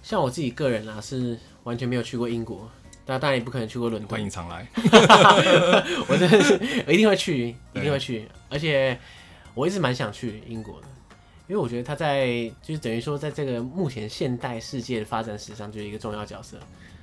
[0.00, 2.70] 像我自己个人啊，是完全没有去过英国，
[3.06, 4.10] 但当然也不可能去过伦敦。
[4.10, 4.66] 欢迎常来，
[6.08, 8.98] 我真的是我一定会去，一定会去，而且
[9.54, 10.86] 我一直蛮想去英国的，
[11.48, 12.26] 因为我觉得他在
[12.60, 16.58] 就是等于说在这个目前现代世界的发展史上，就是一个重要角色。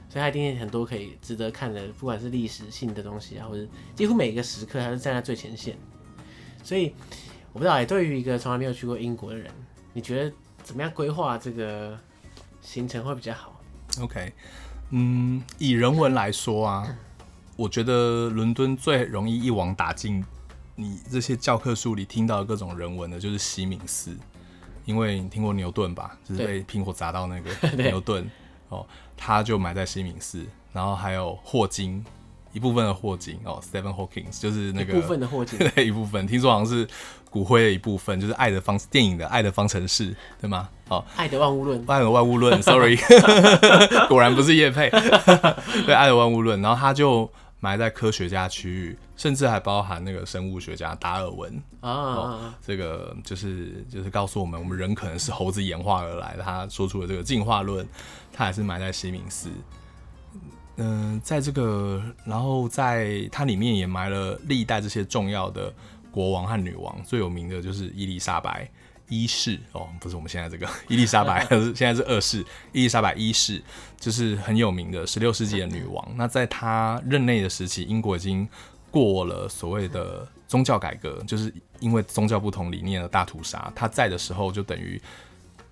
[0.09, 5.75] 所以他一定很多可以值得看的，不管是历史性的东西啊，或者几乎每一个时刻，他都站在最前线。
[6.63, 6.93] 所以
[7.51, 9.49] 我不知道，哎，对于一个从来没有去过英国的人，
[9.91, 10.31] 你觉得
[10.61, 11.97] 怎么样规划这个
[12.61, 13.59] 行程会比较好
[14.01, 14.31] ？OK，
[14.95, 16.95] 嗯，以人文来说啊，
[17.55, 20.23] 我觉得伦敦最容易一网打尽
[20.75, 24.15] 你这些教科书里听到的各种人文的，就是西敏寺，
[24.85, 26.15] 因为你听过牛顿吧？
[26.23, 28.29] 就是被 苹果砸到那个牛顿。
[28.69, 28.85] 哦，
[29.17, 32.03] 他就埋在西敏寺，然后还有霍金
[32.53, 36.87] 一部分的霍金哦，Stephen Hawking 就是那个一部分的霍金， 对，一部分，听说好像是
[37.29, 40.69] 骨灰的一部分，就是爱的方电影的《爱的方程式》，对吗？
[40.87, 42.97] 哦，爱的万物论，爱的万物论， Sorry，
[44.07, 44.89] 果然不是叶佩，
[45.85, 47.29] 对，爱的万物论，然后他就。
[47.63, 51.49] 埋在科学家区域，甚至还包含那个生物学家达尔文
[51.79, 56.43] 啊，哦，这个就是就是告诉我们，我们人可能是猴子演化而来的。
[56.43, 57.87] 他说出了这个进化论，
[58.33, 59.49] 他还是埋在西敏寺。
[60.77, 65.73] 嗯，在这个，然后在它里面也埋了历代这些重要的
[66.11, 68.69] 国王和女王，最有名的就是伊丽莎白。
[69.09, 71.45] 一世哦，不是我们现在这个伊丽莎白，
[71.75, 72.39] 现在是二世
[72.71, 73.61] 伊丽莎白一世，
[73.99, 76.13] 就是很有名的十六世纪的女王。
[76.15, 78.47] 那在她任内的时期，英国已经
[78.89, 83.71] 过了所谓的宗教改革，就是因为宗教不同理念的大屠杀。
[83.75, 84.99] 她在的时候就等于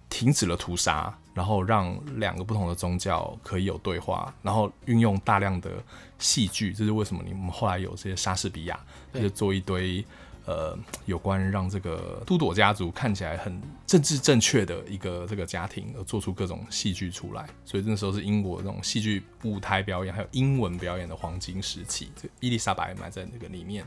[0.10, 5.72] 停止了屠杀，然后让两个不同的宗教可以有对话，然后运用大量的
[6.20, 6.74] 戏剧。
[6.74, 7.22] 这是为什么？
[7.26, 8.80] 你们后来有这些莎士比亚，
[9.14, 10.04] 就做一堆。
[10.48, 10.76] 呃，
[11.06, 22.12] 有关让这个都铎家族看起来很政治正确的一个这个家庭，而做出各种戏剧出来，所以那时候是英国那种戏剧舞台表演还有英文表演的黄金时期。
[22.16, 23.86] 这伊丽莎白埋在那个里面。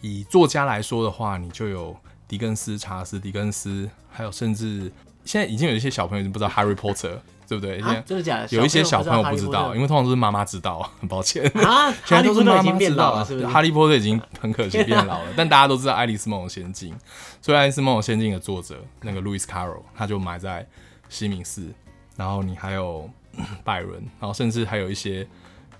[0.00, 1.96] 以作家来说的话，你就有
[2.26, 4.90] 狄更斯、查尔斯·狄更斯，还有甚至
[5.24, 7.14] 现在已经有一些小朋友已经不知道《Harry Potter》。
[7.48, 7.78] 对不对？
[7.80, 8.48] 啊、真的假的？
[8.56, 11.92] 有一些小朋友不知道，因为通常都是妈妈知道，很 抱歉啊。
[12.06, 13.46] 现在都是妈妈知道了，是不是？
[13.46, 16.94] 哈利波特已经很可惜变老了， 但大家都知道《爱丽丝梦游仙境》，
[17.42, 20.66] 所以《爱丽丝梦游仙境》的作者那个路易斯卡罗，他就埋在
[21.10, 21.68] 西敏寺。
[22.16, 23.10] 然后你还有
[23.64, 25.26] 拜伦，然后甚至还有一些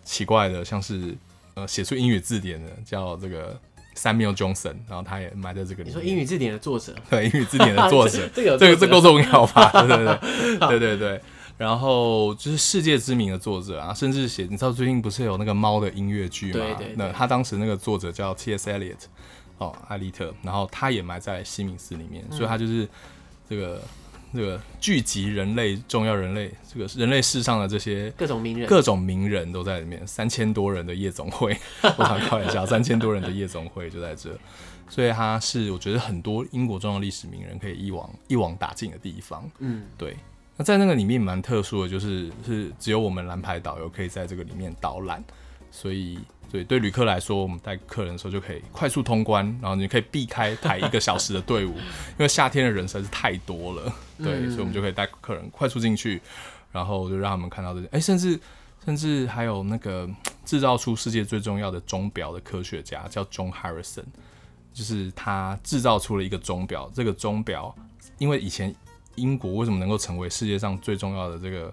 [0.04, 1.16] 奇怪的，像是
[1.54, 3.58] 呃写出英语字典的叫这个
[3.96, 5.88] Samuel Johnson，然后他也埋在这个里面。
[5.88, 6.94] 你说英语字典的作者？
[7.10, 9.70] 对，英语字典的作者， 这个这个这够重要吧？
[9.86, 11.20] 对对对对对对。
[11.58, 16.52] 然后就是世界知名的作者啊，甚至写，你知道最近不是有那个猫的音乐剧吗？
[16.54, 16.94] 对对对。
[16.96, 18.68] 那他当时那个作者叫 T.S.
[18.68, 18.96] Eliot，
[19.58, 22.88] 哦，艾利特，然后他也埋在西敏寺里面，嗯、所以他就是
[23.48, 23.80] 这个
[24.34, 31.56] 这个聚集人类重要人类这个人类世上的这些各种名人，各种名人都在里面，三千多人的夜总会，
[31.98, 34.30] 我想开玩笑，三千多人的夜总会就在这，
[34.88, 39.48] 所以它是我觉得很多英国重要历史名人可以一网一网打尽的地方。
[39.58, 40.16] 嗯，对。
[40.56, 45.24] 那在那个里面蛮特殊的，就是是只有我们蓝牌导游可以在这个里面导览，
[45.70, 46.18] 所以
[46.50, 56.20] 对对旅客来说，我们带客人的时候就可以快速通关，然后你可以避开排一个小时的队伍，因为夏天的人实在是太多了，对，所以我们就可以带客人快速进去，
[56.72, 58.38] 然后就让他们看到这些，哎，甚至
[58.84, 60.08] 甚至还有那个
[60.44, 64.04] 制造出世界最重要的钟表的科学家叫 John Harrison，
[64.72, 67.74] 就是他制造出了一个钟表，这个钟表
[68.18, 68.74] 因为以前。
[69.16, 71.70] 英国为什么能够成为世界上最重要的这个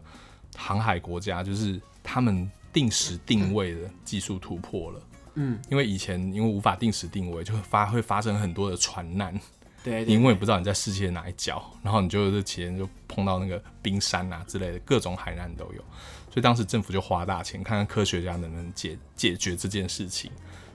[0.57, 1.41] 航海国家？
[1.41, 5.01] 就是他们定时定位的技术突破了。
[5.35, 9.33] 嗯，因为以前因为无法定时定位，就会发会发生很多的船难。
[9.81, 15.81] 对，对，对，你永远不知道你在世界哪一角，然后你就是期间就碰到那个冰山啊之类的各种海难都有，
[16.29, 20.29] 所以当时政府就花大钱看看科学家能不能解解决这件事情。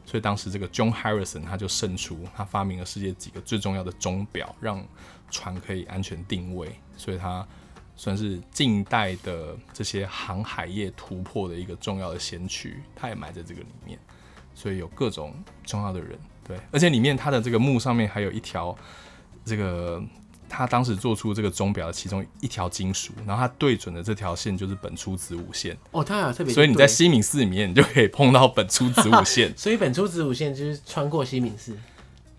[0.07, 4.87] 所以当时这个 John Harrison 他就胜出，他发明了世界几个最重要的钟表，让
[5.31, 6.75] 船可以安全定位。
[6.97, 7.47] 所以他
[7.97, 13.99] 算是近代的这些航海业突破的一个重要的先驱，他也埋在这个里面。
[14.55, 15.35] 所以有各种
[15.65, 18.77] 重要的人，对，而且里面他的这个墓上面还有一条
[19.45, 20.03] 这个。
[20.47, 25.77] 他当时做出这个钟表的其中一条金属，然后他对准的这条线就是本初子午线。
[25.91, 29.53] 哦，他有特别，所以你在西敏寺里面，你就可以碰到本初子午线。
[29.59, 31.77] 所以本初子午线就是穿过西敏寺。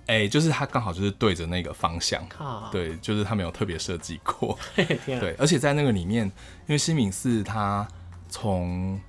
[0.08, 2.26] 哎、欸，就是它刚好就是对着那个方向。
[2.30, 4.58] 靠，对，就是它没有特别设计过。
[4.76, 6.34] 天啊、对，而且在那个里面，因
[6.68, 7.88] 为西敏寺它
[8.30, 9.00] 从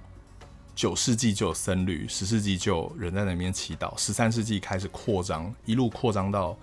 [0.74, 6.56] 九世纪就有僧侣，十世纪就有人在那边祈祷，十三世纪开始扩张，一路扩张到。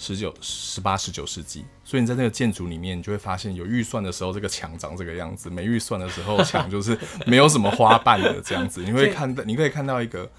[0.00, 8.80] 十九、十八、十九世纪，所以你在那个建筑里面，你就会发现有预算的时候，这个墙长这个样子；没预算的时候，墙 就是没有什么花瓣的这样子。
[8.84, 10.30] 你会看到，你可以看到一个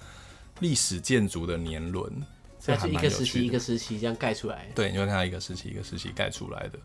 [0.60, 2.10] 历史建筑的年轮，
[2.60, 3.08] 这还蛮有趣的。
[3.08, 4.68] 一个时期一个时期这样盖出来。
[4.74, 6.78] 对，你会看到一个时期一个时期盖出来的。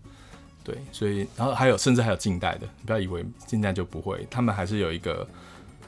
[0.63, 5.27] 对，所以然后还有，甚至还有近代的，你不要以为近代就不会，他们还是有一个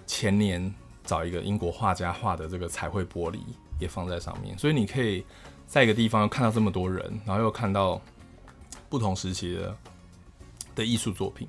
[0.06, 0.74] 前年
[1.04, 3.40] 找一个英国画家画的这个彩绘玻璃
[3.80, 5.24] 也放在上面，所以你可以。
[5.70, 8.02] 在一个地方又看到这么多人，然后又看到
[8.88, 9.78] 不同时期的
[10.76, 11.46] 的艺术作品，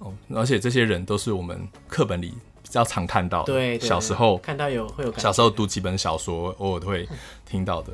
[0.00, 2.34] 哦，而且这些人都是我们课本里
[2.66, 3.52] 比较常看到的。
[3.52, 7.08] 对，小时候看到有会有小时候读几本小说，偶尔都会
[7.44, 7.92] 听到的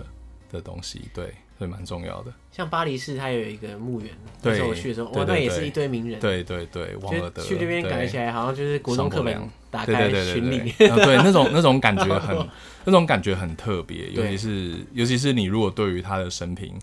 [0.50, 2.32] 的东西，对，所以蛮重要的。
[2.50, 4.10] 像巴黎市，它有一个墓园，
[4.42, 6.18] 对，我去的时候，哇，那也是一堆名人。
[6.18, 7.42] 对对对，王尔德。
[7.42, 12.36] 去那边感觉起来好像就是国中课本打开巡礼，对，那种那种感觉很。
[12.84, 16.76] 那种感觉很特别，尤其是尤其是你如果对于他的生平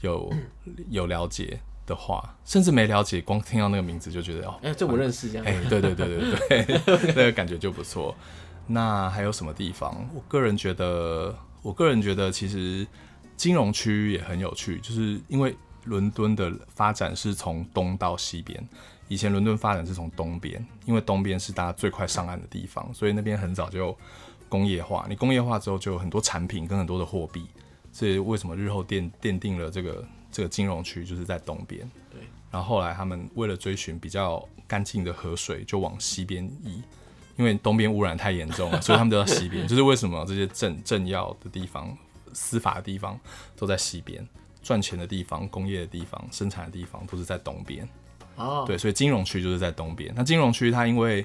[0.00, 0.32] 有
[0.88, 1.60] 有了解
[1.92, 5.46] 的话，甚至没了解，光听到那个名字就觉得哦，哎、欸，这我认识这样。
[5.46, 6.80] 哎、欸，对对对对对，
[7.14, 8.14] 那个感觉就不错。
[8.66, 10.08] 那还有什么地方？
[10.14, 12.86] 我个人觉得，我个人觉得其实
[13.36, 18.66] 金融区也很有趣，就是因为伦敦的发展是从东到西边，
[19.08, 23.96] 以前伦敦发展是从东边，因为东边是大家最快上岸的地方，所以那边很早就。
[24.48, 27.46] 工业化，你工业化之后就有很多产品跟很多的货币，
[27.90, 31.88] 所以为什么日后奠奠定了这个这个金融区就是在东边。
[32.10, 32.20] 对，
[32.50, 36.82] 然后后来他们为了追寻比较干净的河水，就往西边移，
[37.36, 39.68] 因为东边污染太严重了， 所以他们都到西边。
[39.68, 41.96] 就是为什么这些政政要的地方、
[42.32, 43.20] 司法的地方
[43.54, 44.26] 都在西边，
[44.62, 47.88] 赚钱的地方、工业的地方、生产的地方都是在东边。
[48.36, 50.12] 哦，对，所以金融区就是在东边。
[50.16, 51.24] 那金融区它因为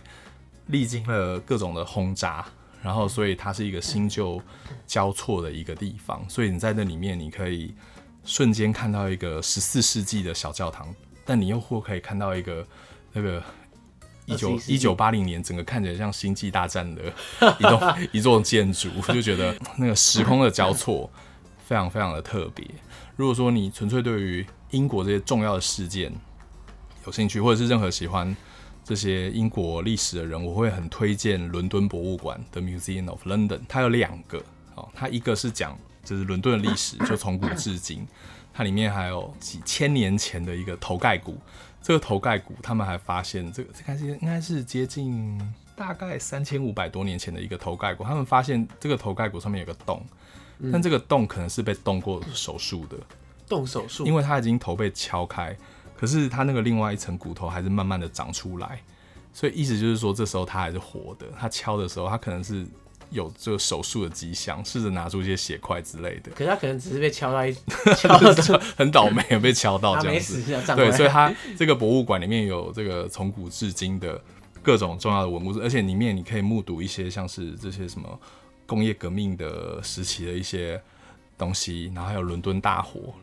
[0.67, 2.45] 历经了各种的轰炸。
[2.79, 4.39] 然后，所以它是一个新旧
[4.85, 7.73] 交错的一个地方，所以你在那里面，你可以
[8.27, 10.93] 瞬间看到一个十四世纪的小教堂，
[11.25, 12.63] 但你又或可以看到一个
[13.13, 13.41] 那个
[14.25, 17.01] 一九一九八零年整个看起来像星际大战的
[17.57, 21.09] 一栋 一座建筑，就觉得那个时空的交错
[21.65, 22.63] 非常非常的特别。
[23.15, 26.13] 如果说你纯粹对于英国这些重要的事件
[27.05, 28.35] 有兴趣，或者是任何喜欢。
[28.83, 33.59] 这些英国历史的人，我会很推荐伦敦博物馆的 Museum of London。
[33.67, 34.41] 它有两个，
[34.75, 35.77] 哦，它一个是讲
[36.07, 38.07] 就是伦敦的历史，就从古至今。
[38.53, 41.37] 它里面还有几千年前的一个头盖骨。
[41.81, 45.39] 这个头盖骨，他们还发现这个这该是应该是接近
[45.75, 48.03] 大概三千五百多年前的一个头盖骨。
[48.03, 50.03] 他们发现这个头盖骨上面有个洞，
[50.71, 52.97] 但这个洞可能是被动过手术的。
[53.47, 55.55] 动手术，因为它已经头被敲开。
[55.95, 58.81] 可是它那个另外一层骨头还是慢慢的长出来，
[59.31, 61.25] 所以意思就是说，这时候它还是活的。
[61.39, 62.65] 它敲的时候，它可能是
[63.09, 66.31] 有这个手术的迹象，试着拿出一些血块之类的。
[66.31, 67.53] 可是他可能只是被敲到一
[67.97, 70.41] 敲到很倒霉，被敲到这样子。
[70.75, 74.21] 对，所以它这个博物馆里面有这个从古至今的
[74.61, 78.19] 各种重要的文物，而且里面你可以目睹一些像是这些什么
[78.65, 80.81] 工业革命的时期的一些。
[81.39, 83.13] 东西，然后还有伦敦大火，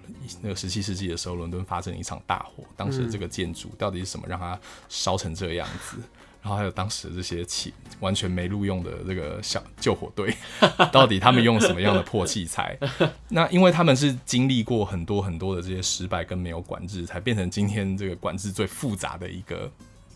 [0.40, 4.56] 那个十七世纪的时候，伦敦发生了一场大火，当时的这个建筑到底是什么让它
[4.88, 5.96] 烧成这样子？
[6.44, 10.36] 然后还有当时这些器完全没录用的这个小救火队，
[10.92, 12.78] 到底他们用什么样的破器材？
[13.30, 19.72] 那因为他们是经历过很多很多的这些失败跟没有管制，才变成今天这个管制最复杂的一个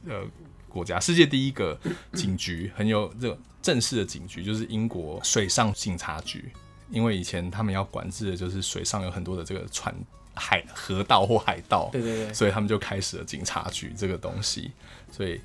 [0.07, 0.23] 呃
[0.69, 1.79] 国家，世界第一个
[2.13, 6.53] 警局，很有这个正式的警局，就是英国水上警察局。
[6.91, 9.95] 因为以前他们要管制的就是水上有很多的这个船、
[10.35, 14.71] 海、河道或海盗，对对对，所以他们就开始了警察局这个东西。
[15.11, 15.41] 所以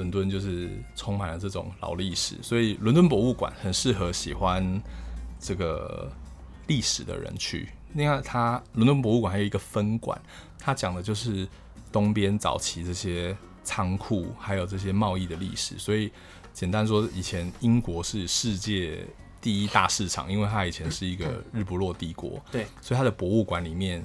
[0.00, 4.82] 伦敦就是充满了这种老历史，所以伦敦博物馆很适合喜欢
[5.38, 6.10] 这个
[6.68, 7.68] 历史的人去。
[7.92, 10.18] 另外，它伦敦博物馆还有一个分馆，
[10.58, 11.46] 它讲的就是
[11.92, 15.78] 东边早期这些仓库还有这些贸易的历史。
[15.78, 16.10] 所以
[16.54, 19.06] 简单说，以前英国是世界
[19.42, 22.42] 第一大市场，因为它以前是一个日不落帝国。
[22.50, 24.02] 对，所以它的博物馆里面。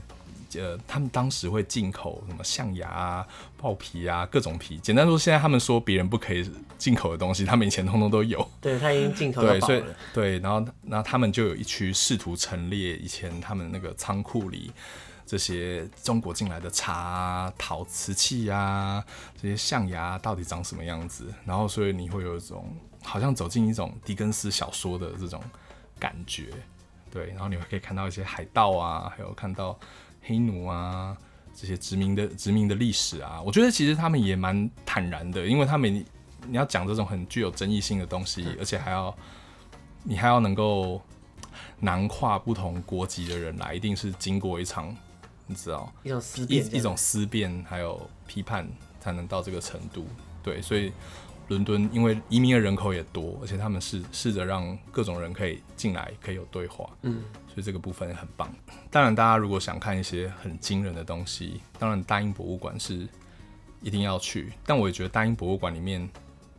[0.59, 3.27] 呃，他们当时会进口什么象牙啊、
[3.57, 4.77] 豹皮啊，各种皮。
[4.77, 8.47] 简单说，现在他们说别人不可以进口的东西，他们以前通通都有。
[8.59, 9.51] 对，他已经进口了。
[9.51, 9.83] 对，所以
[10.13, 14.71] 对，然后然后他们就有一区试图陈列以前他们那个仓库里
[15.25, 19.03] 这些中国进来的茶啊、陶瓷器啊、
[19.41, 21.33] 这些象牙到底长什么样子。
[21.45, 25.41] 然后，所以你会有一种好像走进一种狄更斯小说的这种
[25.99, 26.49] 感觉。
[27.11, 29.77] 对，然后你会可以看到一些海盗啊，还有看到。
[30.25, 31.15] 黑奴啊，
[31.53, 36.05] 这些殖民的殖民的历史啊，我觉得其实他们也蛮坦然的，因为他们
[36.47, 39.15] 你要讲这种很具有争议性的东西，而且还要
[40.03, 41.01] 你还要能够
[41.79, 44.95] 囊括不同国籍的人来，一定是经过一场
[45.47, 48.67] 你知道一种思辨一一种思辨还有批判
[48.99, 50.05] 才能到这个程度，
[50.43, 50.91] 对，所以。
[51.47, 58.51] 伦敦因为移民的人口也多，而且他们试试着让各种人可以进来，可以有对话，嗯，所以这个部分很棒。
[58.89, 63.07] 当然，大家如果想看一些很惊人的东西，当然大英博物馆是
[63.81, 64.53] 一定要去。
[64.65, 66.09] 但我也觉得大英博物馆里面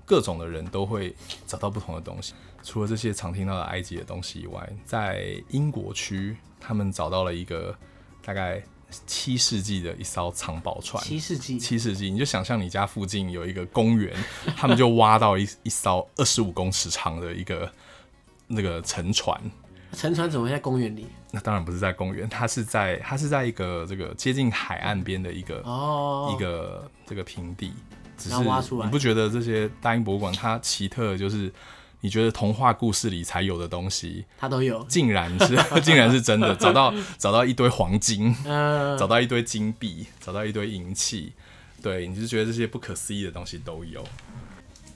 [0.04, 1.14] 各种的人都会
[1.46, 2.34] 找到不同的东西。
[2.62, 7.76] 除了这些常听到的埃及的东西以外，在英国区，他们找到了一个
[8.24, 8.62] 大概。
[9.06, 14.14] 七世纪的一艘藏宝船，七世纪，七世纪，你就想象你家附近有一个公园，
[14.56, 17.70] 他们就挖到一一艘二十五公尺长的一个
[18.46, 19.40] 那个沉船。
[19.92, 21.06] 沉船怎么会在公园里？
[21.30, 27.72] 那当然不是在公园，它是在它是在一个这个接近海岸边的一个哦一个这个平地，
[28.16, 28.86] 只是挖出来。
[28.86, 31.52] 你不觉得这些大英博物馆它奇特的就是？
[32.02, 41.32] 你觉得童话故事里才有的东西，它都有，竟然是 竟然是真的， 找到找到一堆黄金，呃、找到一堆金币，找到一堆银器，
[41.82, 44.04] 对，你就觉得这些不可思议的东西都有，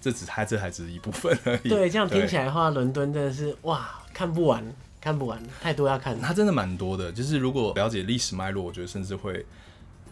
[0.01, 1.69] 这只它这还只是一部分而已。
[1.69, 4.65] 对，这样听起来的话，伦敦真的是哇，看不完，
[5.01, 6.21] 看不完，太多要看。
[6.21, 9.45] 它真的蛮多的，就是如果了解历史脉络，我觉得甚至会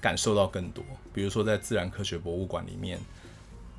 [0.00, 0.82] 感受到更多。
[1.12, 2.98] 比如说在自然科学博物馆里面，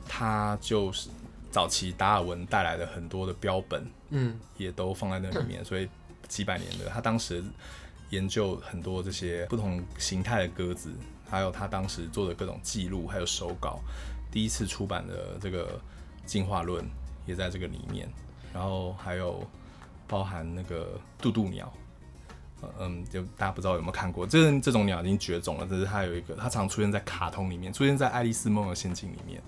[0.07, 1.09] 它就是。
[1.51, 5.89] 早期达尔文带来的很多的标本，嗯，也都放在那里面，所以
[6.27, 7.43] 几百年的他当时
[8.11, 10.93] 研究很多这些不同形态的鸽子，
[11.29, 13.79] 还有他当时做的各种记录，还有手稿，
[14.31, 15.79] 第一次出版的这个
[16.25, 16.87] 进化论
[17.25, 18.07] 也在这个里面，
[18.53, 19.43] 然后还有
[20.07, 21.71] 包含那个渡渡鸟，
[22.79, 29.41] 嗯，就大家不知道有没有看过，这这种鸟已经绝种了，但是它有一个，它常出现在卡通里面，出现在《爱丽丝梦游仙境》里面。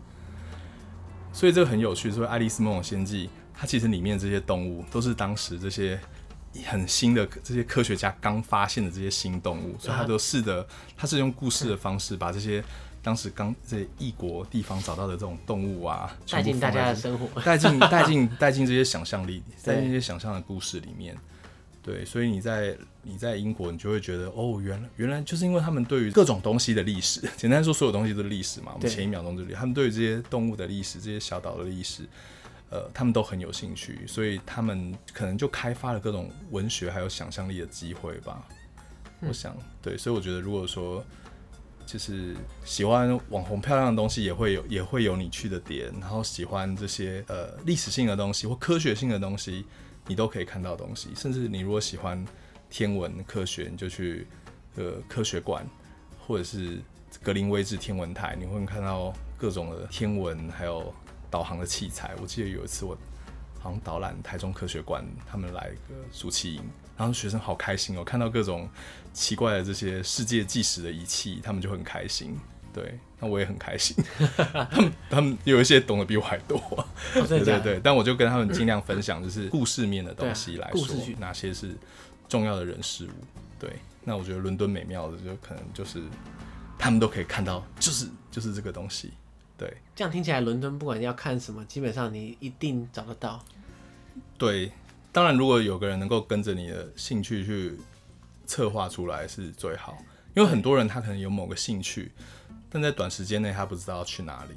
[1.34, 6.00] 所以这个很有趣，所以《爱丽丝梦游仙境》它其实里面这些动物都是当时这些
[6.66, 10.68] 很新的这些科学家刚发现的这些新动物，所以他都试着，
[10.98, 12.64] 他是用故事的方式把这些
[13.02, 21.16] 当时刚在异国地方找到的这种动物啊，带进大家的生活，带进带进带进这些想象力， 带进这些想象的故事里面。
[21.84, 28.72] 对，所以你在你在英国，你就会觉得哦，原来原来就是因为他们对于各种东西的历史， 简单说，所有东西都是历史嘛。
[28.76, 32.04] 我们前一秒钟这里，他们对于这些动物的历史、这些小岛的历史，
[32.70, 38.48] 呃，他们都很有兴趣，所以他们可能就开发了各种文学还有想象力的机会吧。
[39.22, 41.04] 嗯、我想，对，所以我觉得，如果说
[41.88, 49.66] 就是喜欢网红漂亮的东西，也会有也会有你去的点，然后喜欢这些呃历史性的东西或科学性的东西。
[50.08, 52.26] 你都可以看到东西，甚至你如果喜欢
[52.70, 54.28] 天文科学，你就去
[54.76, 55.66] 呃科学馆，
[56.20, 56.80] 或者是
[57.22, 60.94] 格林威治天文台，你会看到各种的天文还有
[61.30, 62.16] 导航的器材。
[62.22, 62.98] 我记得有一次我
[63.60, 66.64] 好像导览台中科学馆，他们来一个暑期营，
[66.98, 68.68] 然后学生好开心哦，看到各种
[69.14, 72.38] 奇怪的这些世界计时的仪器，他们就很开心。
[72.74, 73.96] 对，那我也很开心。
[74.72, 76.86] 他们他们有一些懂得比我还多，哦、
[77.28, 77.80] 对对对。
[77.84, 81.76] 但我就跟他们尽量分享，就是故事面的东西来说，哪些是
[82.30, 83.10] 重要的人事物。
[83.60, 83.70] 对，
[84.04, 86.02] 那我觉得伦敦美妙的就可能就是
[86.80, 89.12] 他们都可以看到，就是就是这个东西。
[89.58, 93.44] 对，这样听起来，伦敦不管要看什么，基本上你一定找得到。
[94.38, 94.72] 对，
[95.12, 97.78] 当然如果有个人能够跟着你的兴趣去
[98.48, 99.98] 策划出来是最好，
[100.34, 102.12] 因为很多人他可能有某个兴趣。
[102.74, 104.56] 但在短时间内，他不知道要去哪里。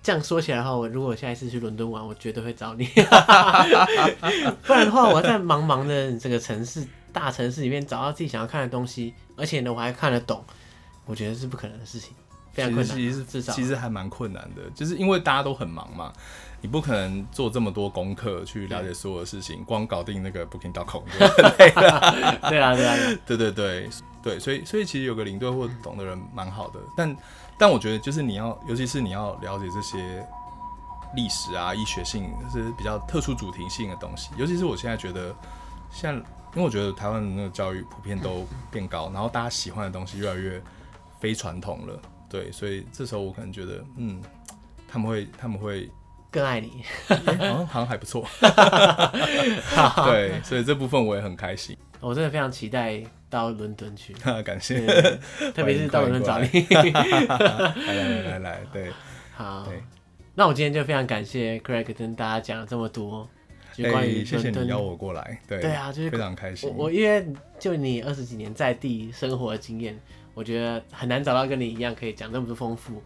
[0.00, 2.86] 这样说起来的话，我如果下一次去伦敦玩，我绝对会找你。
[4.62, 10.44] 不然的话，我要在茫茫的这个城市、大城市里面找到自己想要看的东西，而且呢，我还看得懂，
[11.06, 12.12] 我觉得是不可能的事情，
[12.52, 12.96] 非常困难。
[12.96, 16.12] 其实其实，其实还蛮困难的，就是因为大家都很忙嘛。
[16.60, 22.38] 你不可能做这么多功课去了解所有的事情，光搞定那个 Booking.com 就很累了。
[22.48, 22.96] 对啊，对啊，
[23.26, 23.88] 对对对
[24.26, 27.16] 对，所以所以其实有个领队或懂的人蛮好的，但
[27.56, 30.26] 但我觉得就是你要，尤其是你要了解这些
[31.14, 34.30] 历史啊、医学性，就是比较特殊主题性的东西。
[34.36, 35.32] 尤其是我现在觉得，
[35.92, 36.16] 现在
[36.54, 40.60] 因为我觉得台湾的那个教育普遍都变高，然后大家喜欢的东西越来越
[41.20, 44.20] 非传统了，对，所以这时候我可能觉得，嗯，
[44.88, 45.88] 他们会他们会。
[46.28, 48.26] 更爱你，欸、好像好像还不错。
[50.04, 51.74] 对，所以这部分我也很开心。
[51.98, 54.12] 我真的非常期待到伦敦去，
[54.44, 54.80] 感谢，
[55.54, 56.66] 特别是到伦敦找你。
[56.70, 58.90] 来来来来，对，
[59.34, 59.66] 好。
[60.34, 63.28] 那我今天就非常感谢 Craig 跟大家讲了这么多，
[63.72, 64.26] 就关于伦敦。
[64.26, 66.68] 谢谢你邀我过来，对，对啊，就是非常开心。
[66.68, 67.26] 我，我因为
[67.58, 69.98] 就你二十几年在地生活的经验，
[70.34, 73.02] 我觉得很难找到跟你一样可以讲那么多丰富，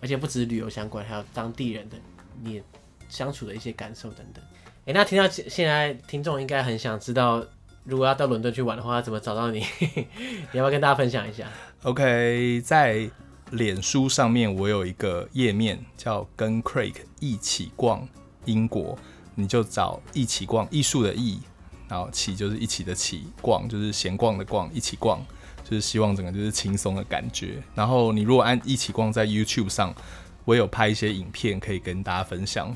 [0.00, 1.96] 而且不止旅游相关，还有当地人的。
[2.42, 2.60] 你
[3.08, 4.44] 相处的一些感受等等，
[4.80, 7.42] 哎、欸，那听到现在听众应该很想知道，
[7.86, 9.64] 如果要到伦敦去玩的话，怎么找到你？
[10.52, 11.48] 你要不要跟大家分享一下
[11.84, 13.08] ？OK，在
[13.50, 18.06] 脸书上面我有一个页面叫“跟 Craig 一起逛
[18.44, 18.98] 英国”，
[19.34, 21.40] 你就找“一起逛”艺术的“艺”，
[21.88, 25.24] 然后“起”就是一起的“起”，逛就是闲逛的“逛”，一起逛
[25.64, 27.62] 就是希望整个就是轻松的感觉。
[27.74, 29.94] 然后你如果按“一起逛”在 YouTube 上。
[30.46, 32.72] 我有拍一些影片可以跟大家分享。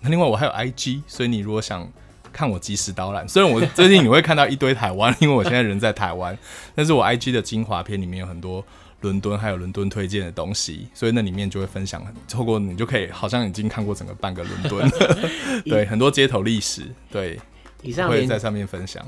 [0.00, 1.88] 那另外我还有 IG，所以你如果想
[2.32, 6.36] 看我即时导览，虽然我最近你会看到一堆台湾，因为我现在人在台湾，
[6.74, 8.64] 但是我 IG 的精华片里面有很多
[9.02, 14.90] 伦敦还有伦敦推荐的东西，所以那里面就会分享，透过你就可以好像已经看过整个半个伦敦，
[15.64, 17.38] 对，很多街头历史，对，
[17.82, 19.06] 以上会在上面分享。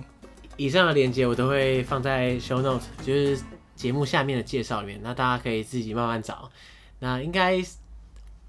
[0.56, 3.38] 以上的链接我都会放在 show note，就是
[3.74, 6.50] 节目下面的介绍里面，那大家可以自己慢慢找。
[7.00, 7.60] 那应该。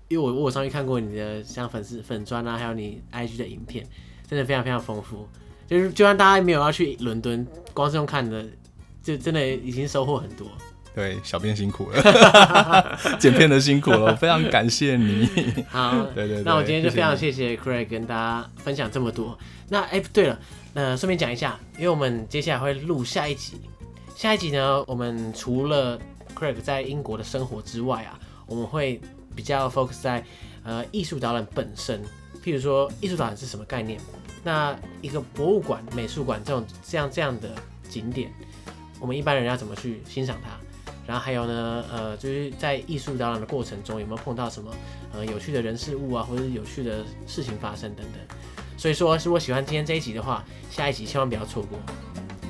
[0.08, 3.84] 因为我我上去看过你的像粉丝粉砖啊，还有你 IG 的影片，
[4.28, 5.28] 真的非常非常丰富。
[5.68, 8.46] 就是就算大家没有要去伦敦，光是用看的，
[9.02, 10.48] 就真的已经收获很多。
[10.94, 15.28] 对，小编辛苦了， 剪片的辛苦了，我非常感谢你。
[15.68, 16.44] 好，对，对对。
[16.44, 19.38] 那我今天就非常谢谢 Craig 跟大家分享这么多。
[19.70, 20.40] 那哎、欸，对了，
[20.74, 23.60] 呃，顺便讲一下，因为我们接下来会录下一集，
[24.16, 26.00] 下一集呢，我们除了
[26.36, 29.02] Craig 在英国的生活之外啊，我们会。
[29.36, 30.24] 比较 focus 在
[30.64, 32.02] 呃艺术导览本身，
[32.46, 34.00] 譬如说艺术展览是什么概念？
[34.44, 37.50] 那一个博物馆、美术馆这种这样这样的
[37.90, 38.32] 景点，
[39.00, 40.52] 我们一般人要怎么去欣赏它？
[41.08, 44.72] 然后还有呢，呃，就是在艺术展览的过程中有没有碰到什么
[45.12, 48.38] 呃有趣的人事物啊，或者是有趣的事情发生等等。
[48.78, 51.80] 所以说，如果喜欢今天这一集的话，下一集千万不要错过。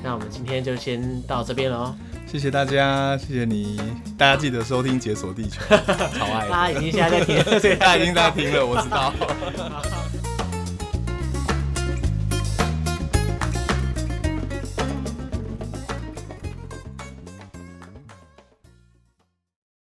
[0.03, 1.95] 那我们今天就先到这边了哦。
[2.35, 3.79] 谢谢大家，谢谢你，
[4.17, 5.61] 大家记得收听《解锁地球》，
[6.19, 6.45] 超爱。
[6.51, 7.43] 他已经现在在听了，
[7.79, 9.13] 他已经在听了，我知道。